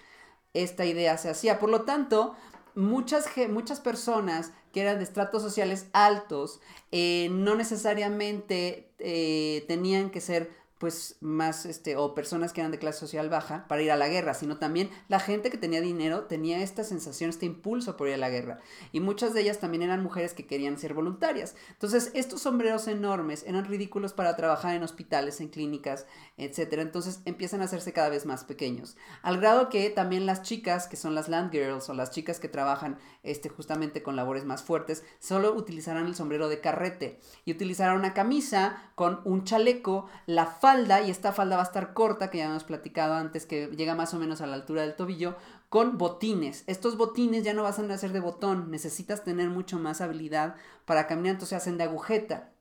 [0.54, 1.60] esta idea se hacía.
[1.60, 2.36] Por lo tanto,
[2.76, 6.60] muchas, muchas personas que eran de estratos sociales altos
[6.92, 10.52] eh, no necesariamente eh, tenían que ser
[10.84, 14.10] pues más, este, o personas que eran de clase social baja para ir a la
[14.10, 18.16] guerra, sino también la gente que tenía dinero tenía esta sensación, este impulso por ir
[18.16, 18.60] a la guerra.
[18.92, 21.56] Y muchas de ellas también eran mujeres que querían ser voluntarias.
[21.70, 26.74] Entonces, estos sombreros enormes eran ridículos para trabajar en hospitales, en clínicas, etc.
[26.80, 28.98] Entonces, empiezan a hacerse cada vez más pequeños.
[29.22, 32.50] Al grado que también las chicas, que son las land girls o las chicas que
[32.50, 37.96] trabajan este, justamente con labores más fuertes, solo utilizarán el sombrero de carrete y utilizarán
[37.96, 40.73] una camisa con un chaleco, la falda
[41.06, 44.14] y esta falda va a estar corta, que ya hemos platicado antes, que llega más
[44.14, 45.36] o menos a la altura del tobillo,
[45.70, 46.64] con botines.
[46.68, 50.56] Estos botines ya no vas a ser de botón, necesitas tener mucho más habilidad
[50.86, 52.53] para caminar, entonces se hacen de agujeta.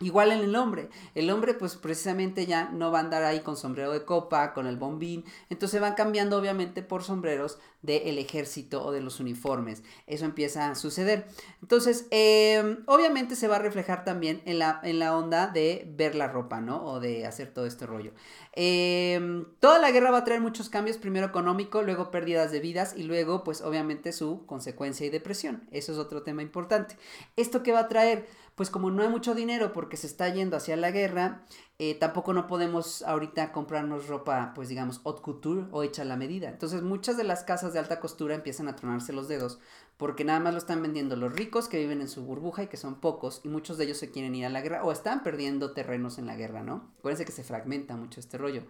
[0.00, 0.90] Igual en el hombre.
[1.14, 4.66] El hombre pues precisamente ya no va a andar ahí con sombrero de copa, con
[4.66, 5.24] el bombín.
[5.48, 9.82] Entonces van cambiando obviamente por sombreros del ejército o de los uniformes.
[10.06, 11.26] Eso empieza a suceder.
[11.62, 16.14] Entonces em, obviamente se va a reflejar también en la, en la onda de ver
[16.14, 16.84] la ropa, ¿no?
[16.84, 18.12] O de hacer todo este rollo.
[18.52, 20.98] Em, toda la guerra va a traer muchos cambios.
[20.98, 25.66] Primero económico, luego pérdidas de vidas y luego pues obviamente su consecuencia y depresión.
[25.70, 26.98] Eso es otro tema importante.
[27.36, 28.26] ¿Esto qué va a traer?
[28.56, 31.44] Pues como no hay mucho dinero porque se está yendo hacia la guerra,
[31.78, 36.16] eh, tampoco no podemos ahorita comprarnos ropa, pues digamos, haute couture o hecha a la
[36.16, 36.48] medida.
[36.48, 39.60] Entonces muchas de las casas de alta costura empiezan a tronarse los dedos
[39.98, 42.78] porque nada más lo están vendiendo los ricos que viven en su burbuja y que
[42.78, 45.72] son pocos y muchos de ellos se quieren ir a la guerra o están perdiendo
[45.72, 46.90] terrenos en la guerra, ¿no?
[46.98, 48.62] Acuérdense que se fragmenta mucho este rollo.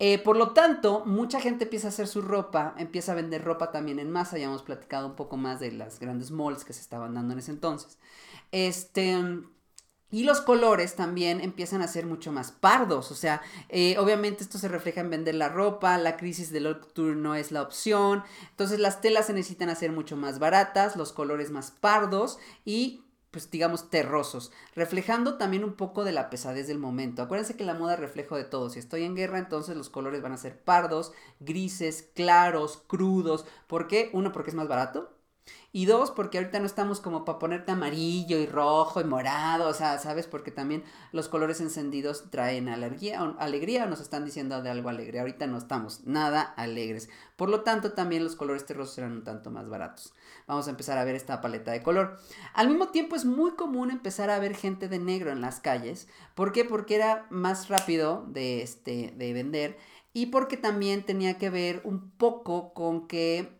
[0.00, 3.72] Eh, por lo tanto, mucha gente empieza a hacer su ropa, empieza a vender ropa
[3.72, 6.80] también en masa, ya hemos platicado un poco más de las grandes malls que se
[6.80, 7.98] estaban dando en ese entonces.
[8.52, 9.16] Este...
[10.10, 14.56] Y los colores también empiezan a ser mucho más pardos, o sea, eh, obviamente esto
[14.56, 18.80] se refleja en vender la ropa, la crisis del tour no es la opción, entonces
[18.80, 23.90] las telas se necesitan hacer mucho más baratas, los colores más pardos y pues digamos
[23.90, 27.20] terrosos, reflejando también un poco de la pesadez del momento.
[27.20, 30.32] Acuérdense que la moda reflejo de todo, si estoy en guerra entonces los colores van
[30.32, 34.08] a ser pardos, grises, claros, crudos, ¿por qué?
[34.14, 35.17] Uno porque es más barato,
[35.70, 39.74] y dos, porque ahorita no estamos como para ponerte amarillo y rojo y morado, o
[39.74, 40.26] sea, ¿sabes?
[40.26, 40.82] Porque también
[41.12, 45.20] los colores encendidos traen alegría, alegría o nos están diciendo de algo alegre.
[45.20, 47.10] Ahorita no estamos nada alegres.
[47.36, 50.14] Por lo tanto, también los colores terrosos serán un tanto más baratos.
[50.46, 52.18] Vamos a empezar a ver esta paleta de color.
[52.54, 56.08] Al mismo tiempo es muy común empezar a ver gente de negro en las calles.
[56.34, 56.64] ¿Por qué?
[56.64, 59.76] Porque era más rápido de, este, de vender
[60.12, 63.57] y porque también tenía que ver un poco con que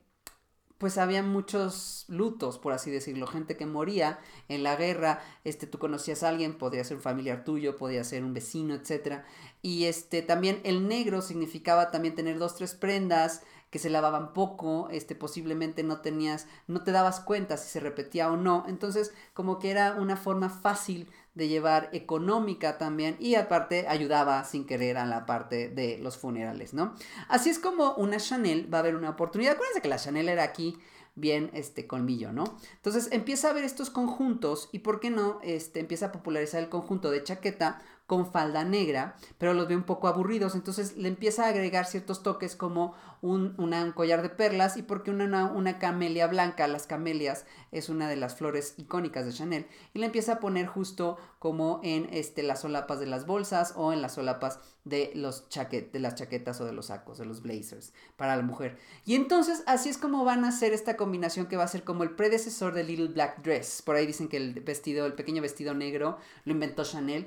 [0.78, 5.78] pues había muchos lutos, por así decirlo, gente que moría en la guerra, este, tú
[5.78, 9.22] conocías a alguien, podría ser un familiar tuyo, podría ser un vecino, etc.
[9.60, 14.88] Y este, también el negro significaba también tener dos, tres prendas que se lavaban poco,
[14.90, 19.58] este, posiblemente no tenías, no te dabas cuenta si se repetía o no, entonces como
[19.58, 25.06] que era una forma fácil de llevar económica también y aparte ayudaba sin querer a
[25.06, 26.94] la parte de los funerales, ¿no?
[27.28, 29.52] Así es como una Chanel va a haber una oportunidad.
[29.52, 30.78] Acuérdense que la Chanel era aquí
[31.14, 32.44] bien este colmillo, ¿no?
[32.76, 36.68] Entonces empieza a ver estos conjuntos y por qué no, este empieza a popularizar el
[36.68, 41.44] conjunto de chaqueta con falda negra, pero los ve un poco aburridos, entonces le empieza
[41.44, 43.54] a agregar ciertos toques como un,
[43.94, 48.34] collar de perlas y porque una, una, camelia blanca, las camelias es una de las
[48.34, 52.98] flores icónicas de Chanel, y le empieza a poner justo como en este, las solapas
[52.98, 56.86] de las bolsas o en las solapas de, los de las chaquetas o de los
[56.86, 58.78] sacos, de los blazers para la mujer.
[59.04, 62.04] Y entonces así es como van a hacer esta combinación que va a ser como
[62.04, 63.82] el predecesor de Little Black Dress.
[63.82, 66.16] Por ahí dicen que el vestido, el pequeño vestido negro
[66.46, 67.26] lo inventó Chanel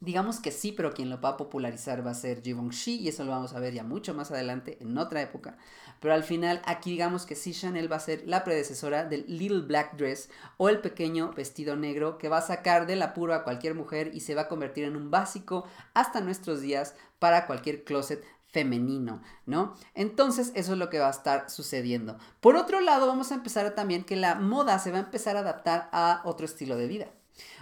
[0.00, 3.24] Digamos que sí, pero quien lo va a popularizar va a ser Givenchy y eso
[3.24, 5.56] lo vamos a ver ya mucho más adelante en otra época.
[6.00, 9.62] Pero al final aquí digamos que sí Chanel va a ser la predecesora del Little
[9.62, 10.28] Black Dress
[10.58, 14.20] o el pequeño vestido negro que va a sacar del apuro a cualquier mujer y
[14.20, 19.76] se va a convertir en un básico hasta nuestros días para cualquier closet femenino, ¿no?
[19.94, 22.18] Entonces eso es lo que va a estar sucediendo.
[22.40, 25.36] Por otro lado, vamos a empezar a también que la moda se va a empezar
[25.36, 27.06] a adaptar a otro estilo de vida.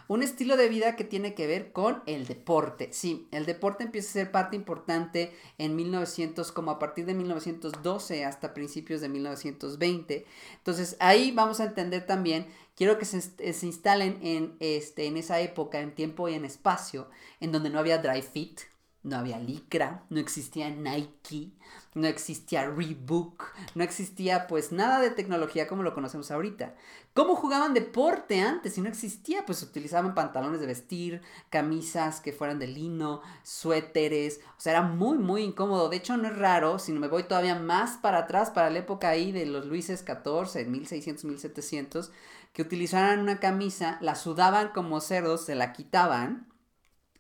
[0.07, 2.91] Un estilo de vida que tiene que ver con el deporte.
[2.93, 8.25] Sí, el deporte empieza a ser parte importante en 1900, como a partir de 1912
[8.25, 10.27] hasta principios de 1920.
[10.57, 15.41] Entonces ahí vamos a entender también, quiero que se, se instalen en, este, en esa
[15.41, 17.09] época, en tiempo y en espacio,
[17.41, 18.61] en donde no había dry fit,
[19.05, 21.53] no había Lycra, no existía Nike,
[21.95, 26.75] no existía Reebok, no existía pues nada de tecnología como lo conocemos ahorita.
[27.13, 28.75] ¿Cómo jugaban deporte antes?
[28.75, 34.61] Si no existía, pues utilizaban pantalones de vestir, camisas que fueran de lino, suéteres, o
[34.61, 35.91] sea, era muy, muy incómodo.
[35.91, 39.11] De hecho, no es raro, si me voy todavía más para atrás, para la época
[39.11, 42.11] ahí de los Luises XIV, 1600, 1700,
[42.55, 46.54] que utilizaran una camisa, la sudaban como cerdos, se la quitaban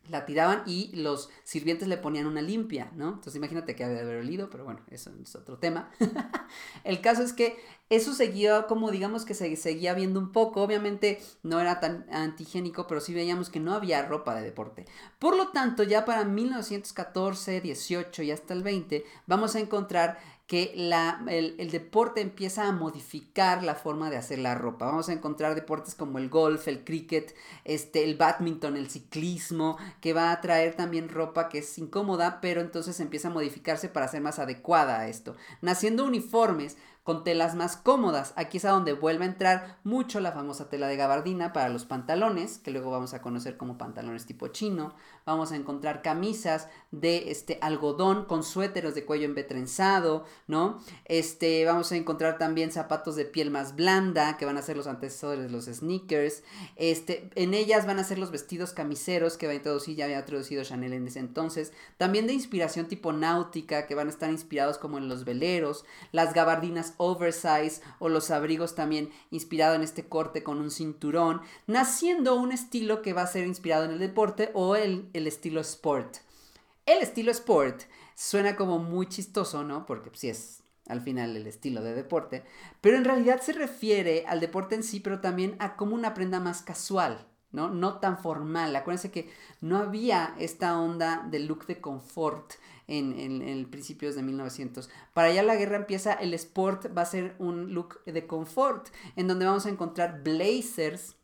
[0.08, 3.08] la tiraban y los sirvientes le ponían una limpia, ¿no?
[3.08, 5.90] Entonces imagínate que había de haber olido, pero bueno, eso es otro tema.
[6.84, 7.56] el caso es que
[7.90, 12.86] eso seguía como digamos que se seguía viendo un poco, obviamente no era tan antigénico,
[12.86, 14.86] pero sí veíamos que no había ropa de deporte.
[15.18, 20.72] Por lo tanto, ya para 1914, 18 y hasta el 20 vamos a encontrar que
[20.76, 24.86] la, el, deporte empieza a modificar la forma de hacer la ropa.
[24.86, 30.12] Vamos a encontrar deportes como el golf, el cricket, este, el badminton, el ciclismo, que
[30.12, 34.20] va a traer también ropa que es incómoda, pero entonces empieza a modificarse para ser
[34.20, 35.34] más adecuada a esto.
[35.62, 38.32] Naciendo uniformes con telas más cómodas.
[38.34, 41.84] Aquí es a donde vuelve a entrar mucho la famosa tela de gabardina para los
[41.84, 44.94] pantalones, que luego vamos a conocer como pantalones tipo chino.
[45.26, 50.80] Vamos a encontrar camisas de este algodón con suéteros de cuello embetrenzado, ¿no?
[51.04, 54.86] Este, vamos a encontrar también zapatos de piel más blanda, que van a ser los
[54.86, 56.42] antecesores de los sneakers.
[56.76, 60.20] Este, en ellas van a ser los vestidos camiseros que va a introducir, ya había
[60.20, 61.74] introducido Chanel en ese entonces.
[61.98, 65.84] También de inspiración tipo náutica, que van a estar inspirados como en los veleros.
[66.10, 72.34] Las gabardinas oversize o los abrigos también inspirado en este corte con un cinturón, naciendo
[72.36, 76.16] un estilo que va a ser inspirado en el deporte o el, el estilo sport.
[76.86, 77.82] El estilo sport
[78.14, 79.86] suena como muy chistoso, ¿no?
[79.86, 82.44] Porque sí es al final el estilo de deporte,
[82.80, 86.40] pero en realidad se refiere al deporte en sí, pero también a como una prenda
[86.40, 87.70] más casual, ¿no?
[87.70, 88.76] No tan formal.
[88.76, 89.30] Acuérdense que
[89.60, 92.54] no había esta onda de look de confort
[92.86, 94.90] en, en, en principios de 1900.
[95.12, 99.28] Para allá la guerra empieza, el sport va a ser un look de confort, en
[99.28, 101.16] donde vamos a encontrar blazers,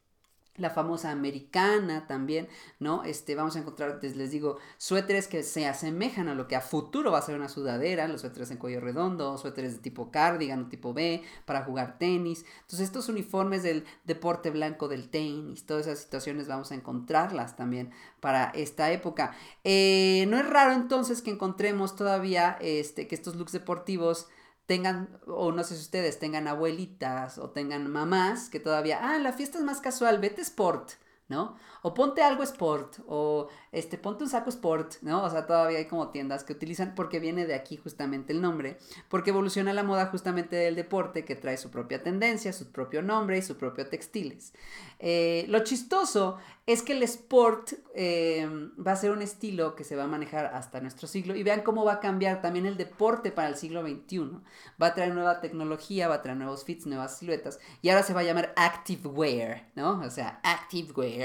[0.60, 2.48] la famosa americana también,
[2.78, 3.02] ¿no?
[3.04, 7.10] Este, vamos a encontrar, les digo, suéteres que se asemejan a lo que a futuro
[7.12, 10.68] va a ser una sudadera, los suéteres en cuello redondo, suéteres de tipo cardigan o
[10.68, 12.44] tipo B para jugar tenis.
[12.62, 17.90] Entonces, estos uniformes del deporte blanco del tenis, todas esas situaciones vamos a encontrarlas también
[18.20, 19.32] para esta época.
[19.64, 24.28] Eh, no es raro entonces que encontremos todavía este, que estos looks deportivos
[24.70, 29.32] tengan, o no sé si ustedes tengan abuelitas o tengan mamás que todavía, ah, la
[29.32, 30.92] fiesta es más casual, vete sport,
[31.30, 31.56] ¿no?
[31.82, 35.22] O ponte algo sport, o este, ponte un saco sport, ¿no?
[35.22, 38.78] O sea, todavía hay como tiendas que utilizan porque viene de aquí justamente el nombre,
[39.08, 43.38] porque evoluciona la moda justamente del deporte que trae su propia tendencia, su propio nombre
[43.38, 44.52] y su propio textiles.
[44.98, 48.46] Eh, lo chistoso es que el sport eh,
[48.86, 51.62] va a ser un estilo que se va a manejar hasta nuestro siglo y vean
[51.62, 54.40] cómo va a cambiar también el deporte para el siglo XXI.
[54.80, 58.14] Va a traer nueva tecnología, va a traer nuevos fits, nuevas siluetas y ahora se
[58.14, 60.00] va a llamar active wear, ¿no?
[60.00, 61.19] O sea, active wear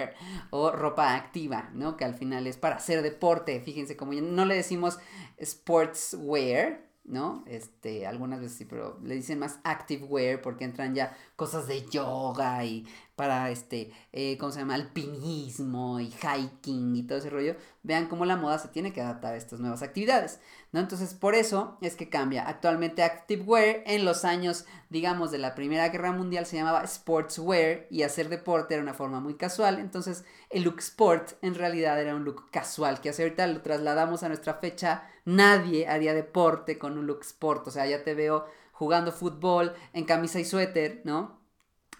[0.50, 1.98] o ropa activa, ¿no?
[1.98, 5.00] Que al final es para hacer deporte, fíjense como no le decimos
[5.43, 7.43] sportswear, ¿no?
[7.46, 11.86] Este, algunas veces sí, pero le dicen más active wear porque entran ya cosas de
[11.88, 12.86] yoga y
[13.16, 14.74] para este, eh, ¿cómo se llama?
[14.74, 17.56] Alpinismo y hiking y todo ese rollo.
[17.84, 20.39] Vean cómo la moda se tiene que adaptar a estas nuevas actividades,
[20.76, 20.82] ¿no?
[20.82, 22.45] Entonces, por eso es que cambia.
[22.49, 27.88] Actualmente active wear en los años, digamos, de la Primera Guerra Mundial se llamaba sportswear
[27.89, 29.80] y hacer deporte era una forma muy casual.
[29.80, 34.23] Entonces, el look sport en realidad era un look casual que hace ahorita lo trasladamos
[34.23, 35.09] a nuestra fecha.
[35.23, 40.03] Nadie haría deporte con un look sport, o sea, ya te veo jugando fútbol en
[40.03, 41.39] camisa y suéter, ¿no?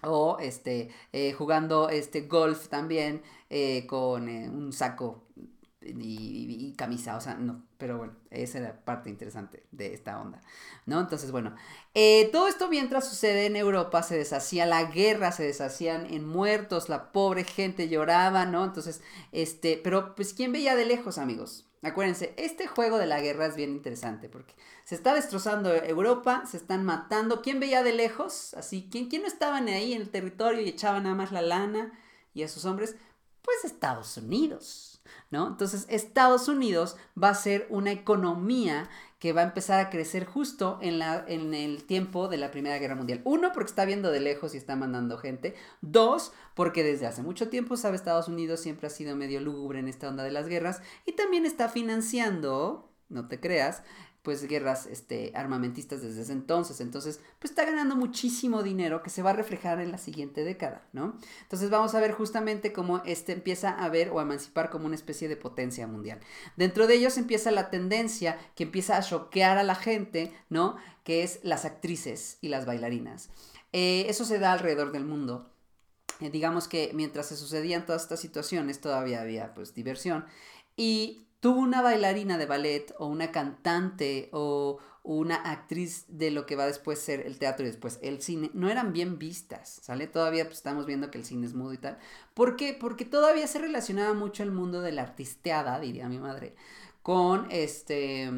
[0.02, 5.24] O este, eh, jugando este golf también eh, con eh, un saco
[5.98, 10.40] y, camisa, o sea, no, pero bueno, esa era parte interesante de esta onda,
[10.84, 11.00] ¿no?
[11.00, 11.54] Entonces, bueno,
[12.32, 17.12] todo esto mientras sucede en Europa, se deshacía la guerra, se deshacían en muertos, la
[17.12, 18.64] pobre gente lloraba, ¿no?
[18.64, 21.66] Entonces, este, pero pues, ¿quién veía de lejos, amigos?
[21.82, 26.56] Acuérdense, este juego de la guerra es bien interesante porque se está destrozando Europa, se
[26.56, 27.42] están matando.
[27.42, 28.54] ¿Quién veía de lejos?
[28.54, 31.92] Así, ¿quién, quién no estaban ahí en el territorio y echaban nada más la lana
[32.34, 32.96] y a sus hombres?
[33.46, 35.46] Pues Estados Unidos, ¿no?
[35.46, 38.90] Entonces, Estados Unidos va a ser una economía
[39.20, 42.78] que va a empezar a crecer justo en, la, en el tiempo de la Primera
[42.78, 43.22] Guerra Mundial.
[43.24, 45.54] Uno, porque está viendo de lejos y está mandando gente.
[45.80, 49.88] Dos, porque desde hace mucho tiempo, sabe, Estados Unidos siempre ha sido medio lúgubre en
[49.88, 53.84] esta onda de las guerras y también está financiando, no te creas,
[54.26, 56.80] pues guerras este, armamentistas desde ese entonces.
[56.80, 60.84] Entonces, pues está ganando muchísimo dinero que se va a reflejar en la siguiente década,
[60.92, 61.16] ¿no?
[61.42, 64.96] Entonces vamos a ver justamente cómo este empieza a ver o a emancipar como una
[64.96, 66.18] especie de potencia mundial.
[66.56, 70.74] Dentro de ellos empieza la tendencia que empieza a choquear a la gente, ¿no?
[71.04, 73.30] Que es las actrices y las bailarinas.
[73.72, 75.52] Eh, eso se da alrededor del mundo.
[76.18, 80.24] Eh, digamos que mientras se sucedían todas estas situaciones todavía había pues diversión.
[80.76, 86.56] Y tuvo una bailarina de ballet o una cantante o una actriz de lo que
[86.56, 90.08] va después ser el teatro y después el cine, no eran bien vistas, ¿sale?
[90.08, 91.98] Todavía pues, estamos viendo que el cine es mudo y tal.
[92.34, 92.76] ¿Por qué?
[92.78, 96.56] Porque todavía se relacionaba mucho el mundo de la artisteada, diría mi madre,
[97.02, 98.32] con este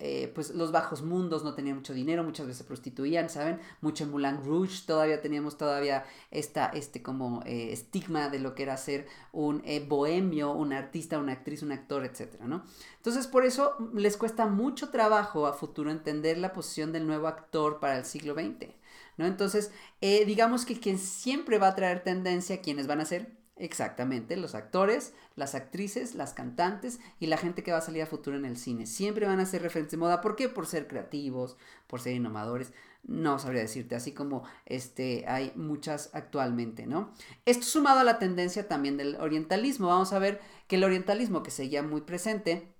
[0.00, 3.60] eh, pues los bajos mundos no tenían mucho dinero, muchas veces se prostituían, ¿saben?
[3.80, 8.64] Mucho en Moulin Rouge, todavía teníamos todavía esta, este como eh, estigma de lo que
[8.64, 12.64] era ser un eh, bohemio, un artista, una actriz, un actor, etcétera, ¿no?
[12.96, 17.78] Entonces por eso les cuesta mucho trabajo a futuro entender la posición del nuevo actor
[17.78, 18.74] para el siglo XX,
[19.16, 19.26] ¿no?
[19.26, 19.70] Entonces,
[20.00, 25.14] digamos que quien siempre va a traer tendencia, quienes van a ser Exactamente, los actores,
[25.36, 28.56] las actrices, las cantantes y la gente que va a salir a futuro en el
[28.56, 28.84] cine.
[28.86, 30.20] Siempre van a ser referentes de moda.
[30.20, 30.48] ¿Por qué?
[30.48, 32.72] Por ser creativos, por ser innovadores.
[33.04, 37.12] No sabría decirte, así como este, hay muchas actualmente, ¿no?
[37.44, 39.86] Esto sumado a la tendencia también del orientalismo.
[39.86, 42.74] Vamos a ver que el orientalismo, que seguía muy presente,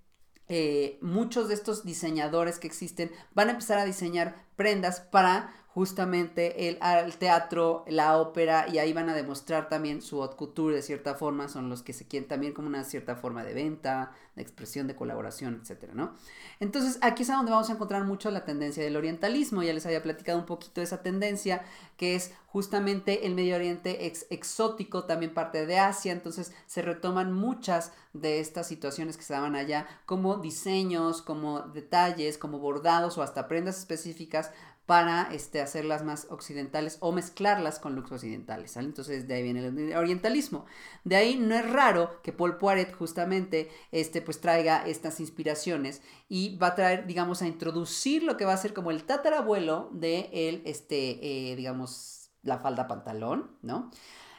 [0.48, 6.68] eh, muchos de estos diseñadores que existen van a empezar a diseñar prendas para justamente
[6.68, 6.78] el,
[7.16, 11.48] teatro, la ópera, y ahí van a demostrar también su haute couture de cierta forma,
[11.48, 14.94] son los que se quieren también como una cierta forma de venta, de expresión, de
[14.94, 16.14] colaboración, etcétera, ¿no?
[16.60, 20.00] Entonces, aquí es donde vamos a encontrar mucho la tendencia del orientalismo, ya les había
[20.00, 21.64] platicado un poquito de esa tendencia,
[21.96, 27.92] que es justamente el Medio Oriente exótico, también parte de Asia, entonces se retoman muchas
[28.12, 33.48] de estas situaciones que se daban allá, como diseños, como detalles, como bordados o hasta
[33.48, 34.52] prendas específicas
[34.86, 38.76] para este, hacerlas más occidentales o mezclarlas con looks occidentales.
[38.76, 40.66] Entonces de ahí viene el orientalismo.
[41.04, 46.56] De ahí no es raro que Paul Poiret justamente este, pues, traiga estas inspiraciones y
[46.58, 50.28] va a traer, digamos, a introducir lo que va a ser como el tatarabuelo de
[50.32, 53.90] el, este, eh, digamos, la falda pantalón, ¿no?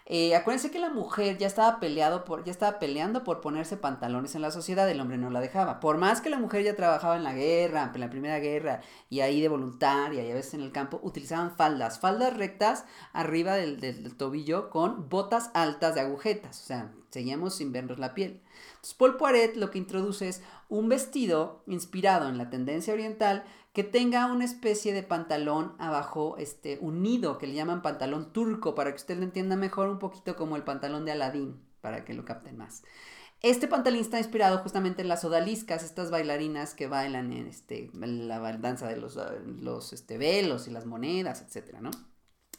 [0.07, 4.35] Eh, acuérdense que la mujer ya estaba, peleado por, ya estaba peleando por ponerse pantalones
[4.35, 5.79] en la sociedad, el hombre no la dejaba.
[5.79, 9.21] Por más que la mujer ya trabajaba en la guerra, en la primera guerra, y
[9.21, 13.79] ahí de voluntaria, y a veces en el campo, utilizaban faldas, faldas rectas arriba del,
[13.79, 18.41] del tobillo con botas altas de agujetas, o sea, seguíamos sin vernos la piel.
[18.75, 23.43] Entonces, Paul Poiret lo que introduce es un vestido inspirado en la tendencia oriental
[23.73, 28.91] que tenga una especie de pantalón abajo este, unido, que le llaman pantalón turco, para
[28.91, 32.23] que usted lo entienda mejor, un poquito como el pantalón de Aladín, para que lo
[32.23, 32.83] capten más.
[33.41, 38.39] Este pantalón está inspirado justamente en las odaliscas, estas bailarinas que bailan en, este, la
[38.57, 41.91] danza de los, los este, velos y las monedas, etcétera, ¿no?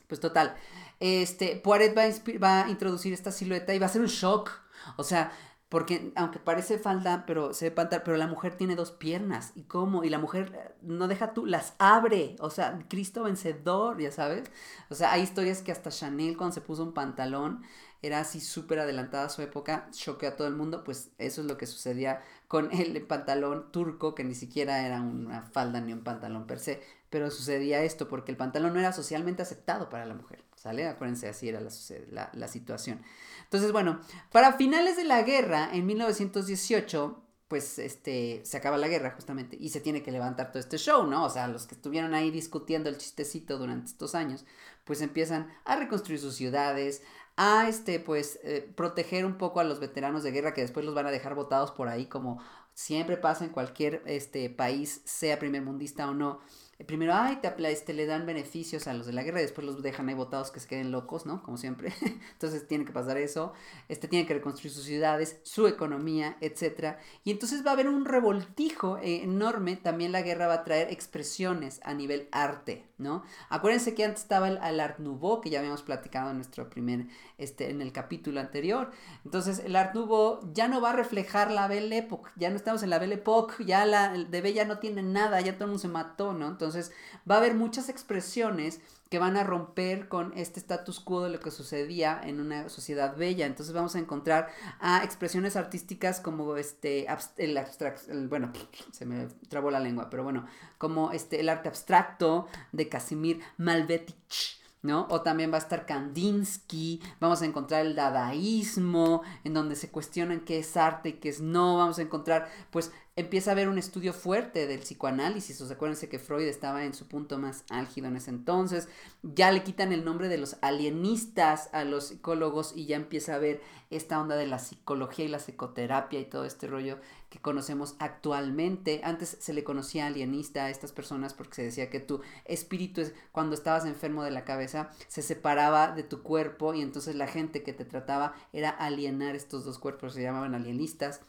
[0.06, 0.54] Pues total,
[1.00, 2.04] este, Poiret va
[2.38, 4.50] va a introducir esta silueta y va a ser un shock.
[4.96, 5.32] O sea,
[5.68, 9.52] porque aunque parece falda, pero se ve pero la mujer tiene dos piernas.
[9.56, 10.04] ¿Y cómo?
[10.04, 12.36] Y la mujer eh, no deja tú, las abre.
[12.40, 14.50] O sea, Cristo vencedor, ya sabes.
[14.90, 17.62] O sea, hay historias que hasta Chanel cuando se puso un pantalón
[18.02, 21.46] era así súper adelantada a su época, choqueó a todo el mundo, pues eso es
[21.46, 26.04] lo que sucedía con el pantalón turco, que ni siquiera era una falda ni un
[26.04, 30.14] pantalón per se, pero sucedía esto porque el pantalón no era socialmente aceptado para la
[30.14, 30.86] mujer, ¿sale?
[30.86, 33.00] Acuérdense, así era la, la situación.
[33.46, 39.12] Entonces, bueno, para finales de la guerra, en 1918, pues este, se acaba la guerra
[39.12, 41.24] justamente y se tiene que levantar todo este show, ¿no?
[41.24, 44.44] O sea, los que estuvieron ahí discutiendo el chistecito durante estos años,
[44.84, 47.02] pues empiezan a reconstruir sus ciudades,
[47.36, 50.94] a este, pues, eh, proteger un poco a los veteranos de guerra que después los
[50.94, 52.40] van a dejar votados por ahí, como
[52.74, 56.40] siempre pasa en cualquier este, país, sea primer mundista o no
[56.84, 59.82] primero, ay, te, este, le dan beneficios a los de la guerra y después los
[59.82, 61.42] dejan ahí votados que se queden locos, ¿no?
[61.42, 61.92] Como siempre.
[62.32, 63.54] entonces tiene que pasar eso.
[63.88, 66.96] Este tiene que reconstruir sus ciudades, su economía, etc.
[67.24, 69.76] Y entonces va a haber un revoltijo eh, enorme.
[69.76, 73.24] También la guerra va a traer expresiones a nivel arte, ¿no?
[73.48, 77.06] Acuérdense que antes estaba el, Art Nouveau, que ya habíamos platicado en nuestro primer,
[77.38, 78.90] este, en el capítulo anterior.
[79.24, 82.30] Entonces el Art Nouveau ya no va a reflejar la Belle Époque.
[82.36, 83.64] Ya no estamos en la Belle Époque.
[83.64, 85.40] Ya la de Bella no tiene nada.
[85.40, 86.48] Ya todo el mundo se mató, ¿no?
[86.48, 86.92] Entonces,
[87.28, 88.80] va a haber muchas expresiones
[89.10, 93.16] que van a romper con este status quo de lo que sucedía en una sociedad
[93.16, 93.46] bella.
[93.46, 94.48] Entonces vamos a encontrar
[94.80, 97.06] a expresiones artísticas como este
[97.36, 98.52] el abstracto, bueno,
[98.92, 100.46] se me trabó la lengua, pero bueno,
[100.78, 104.65] como este el arte abstracto de Casimir Malevich.
[104.86, 105.06] ¿No?
[105.10, 110.40] O también va a estar Kandinsky, vamos a encontrar el dadaísmo, en donde se cuestionan
[110.40, 113.78] qué es arte y qué es no, vamos a encontrar pues empieza a haber un
[113.78, 115.60] estudio fuerte del psicoanálisis.
[115.62, 118.88] O sea, acuérdense que Freud estaba en su punto más álgido en ese entonces.
[119.22, 123.38] Ya le quitan el nombre de los alienistas a los psicólogos y ya empieza a
[123.38, 126.98] ver esta onda de la psicología y la psicoterapia y todo este rollo
[127.28, 129.00] que conocemos actualmente.
[129.04, 133.14] Antes se le conocía alienista a estas personas porque se decía que tu espíritu es
[133.32, 137.62] cuando estabas enfermo de la cabeza se separaba de tu cuerpo y entonces la gente
[137.62, 141.20] que te trataba era alienar estos dos cuerpos, se llamaban alienistas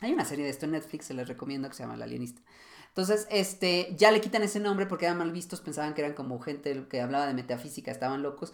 [0.00, 2.40] hay una serie de esto en Netflix, se les recomiendo, que se llama La Alienista.
[2.88, 6.38] Entonces, este, ya le quitan ese nombre porque eran mal vistos, pensaban que eran como
[6.40, 8.52] gente que hablaba de metafísica, estaban locos.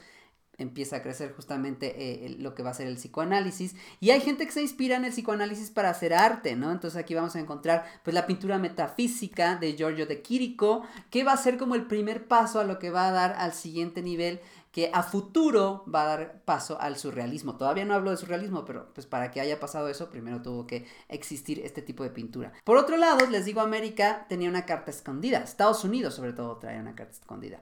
[0.59, 3.75] Empieza a crecer justamente eh, lo que va a ser el psicoanálisis.
[4.01, 6.71] Y hay gente que se inspira en el psicoanálisis para hacer arte, ¿no?
[6.71, 11.33] Entonces aquí vamos a encontrar pues la pintura metafísica de Giorgio de Quirico, que va
[11.33, 14.41] a ser como el primer paso a lo que va a dar al siguiente nivel
[14.75, 17.57] que a futuro va a dar paso al surrealismo.
[17.57, 20.85] Todavía no hablo de surrealismo, pero pues para que haya pasado eso, primero tuvo que
[21.09, 22.53] existir este tipo de pintura.
[22.65, 25.39] Por otro lado, les digo, América tenía una carta escondida.
[25.39, 27.61] Estados Unidos, sobre todo, traía una carta escondida.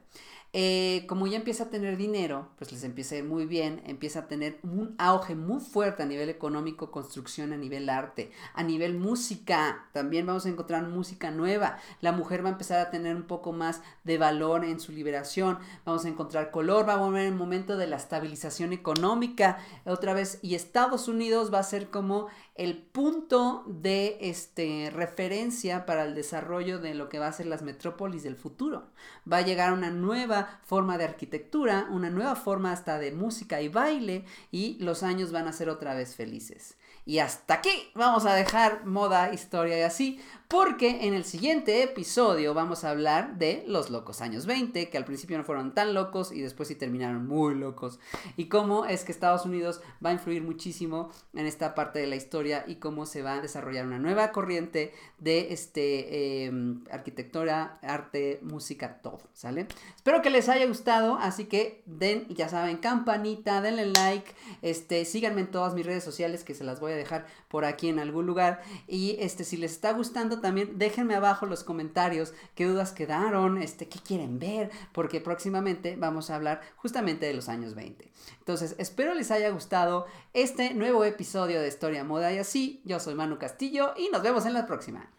[0.54, 4.20] Eh, como ya empieza a tener dinero, pues les empieza a ir muy bien, empieza
[4.20, 8.98] a tener un auge muy fuerte a nivel económico, construcción, a nivel arte, a nivel
[8.98, 13.22] música, también vamos a encontrar música nueva, la mujer va a empezar a tener un
[13.22, 17.34] poco más de valor en su liberación, vamos a encontrar color, va a volver el
[17.34, 22.76] momento de la estabilización económica, otra vez, y Estados Unidos va a ser como el
[22.76, 28.22] punto de este, referencia para el desarrollo de lo que va a ser las metrópolis
[28.22, 28.90] del futuro.
[29.30, 33.68] Va a llegar una nueva forma de arquitectura, una nueva forma hasta de música y
[33.68, 36.76] baile y los años van a ser otra vez felices.
[37.04, 40.20] Y hasta aquí vamos a dejar moda, historia y así,
[40.52, 45.06] porque en el siguiente episodio vamos a hablar de los locos años 20, que al
[45.06, 47.98] principio no fueron tan locos y después sí terminaron muy locos,
[48.36, 52.16] y cómo es que Estados Unidos va a influir muchísimo en esta parte de la
[52.16, 58.38] historia y cómo se va a desarrollar una nueva corriente de este, em, arquitectura, arte,
[58.42, 59.66] música, todo, ¿sale?
[59.96, 64.30] Espero que les haya gustado, así que den, ya saben, campanita, denle like,
[64.60, 68.26] este, síganme en todas mis redes sociales que se las dejar por aquí en algún
[68.26, 68.62] lugar.
[68.86, 73.88] Y este, si les está gustando también, déjenme abajo los comentarios qué dudas quedaron, este,
[73.88, 78.10] qué quieren ver, porque próximamente vamos a hablar justamente de los años 20.
[78.38, 82.80] Entonces, espero les haya gustado este nuevo episodio de Historia Moda y así.
[82.84, 85.10] Yo soy Manu Castillo y nos vemos en la próxima.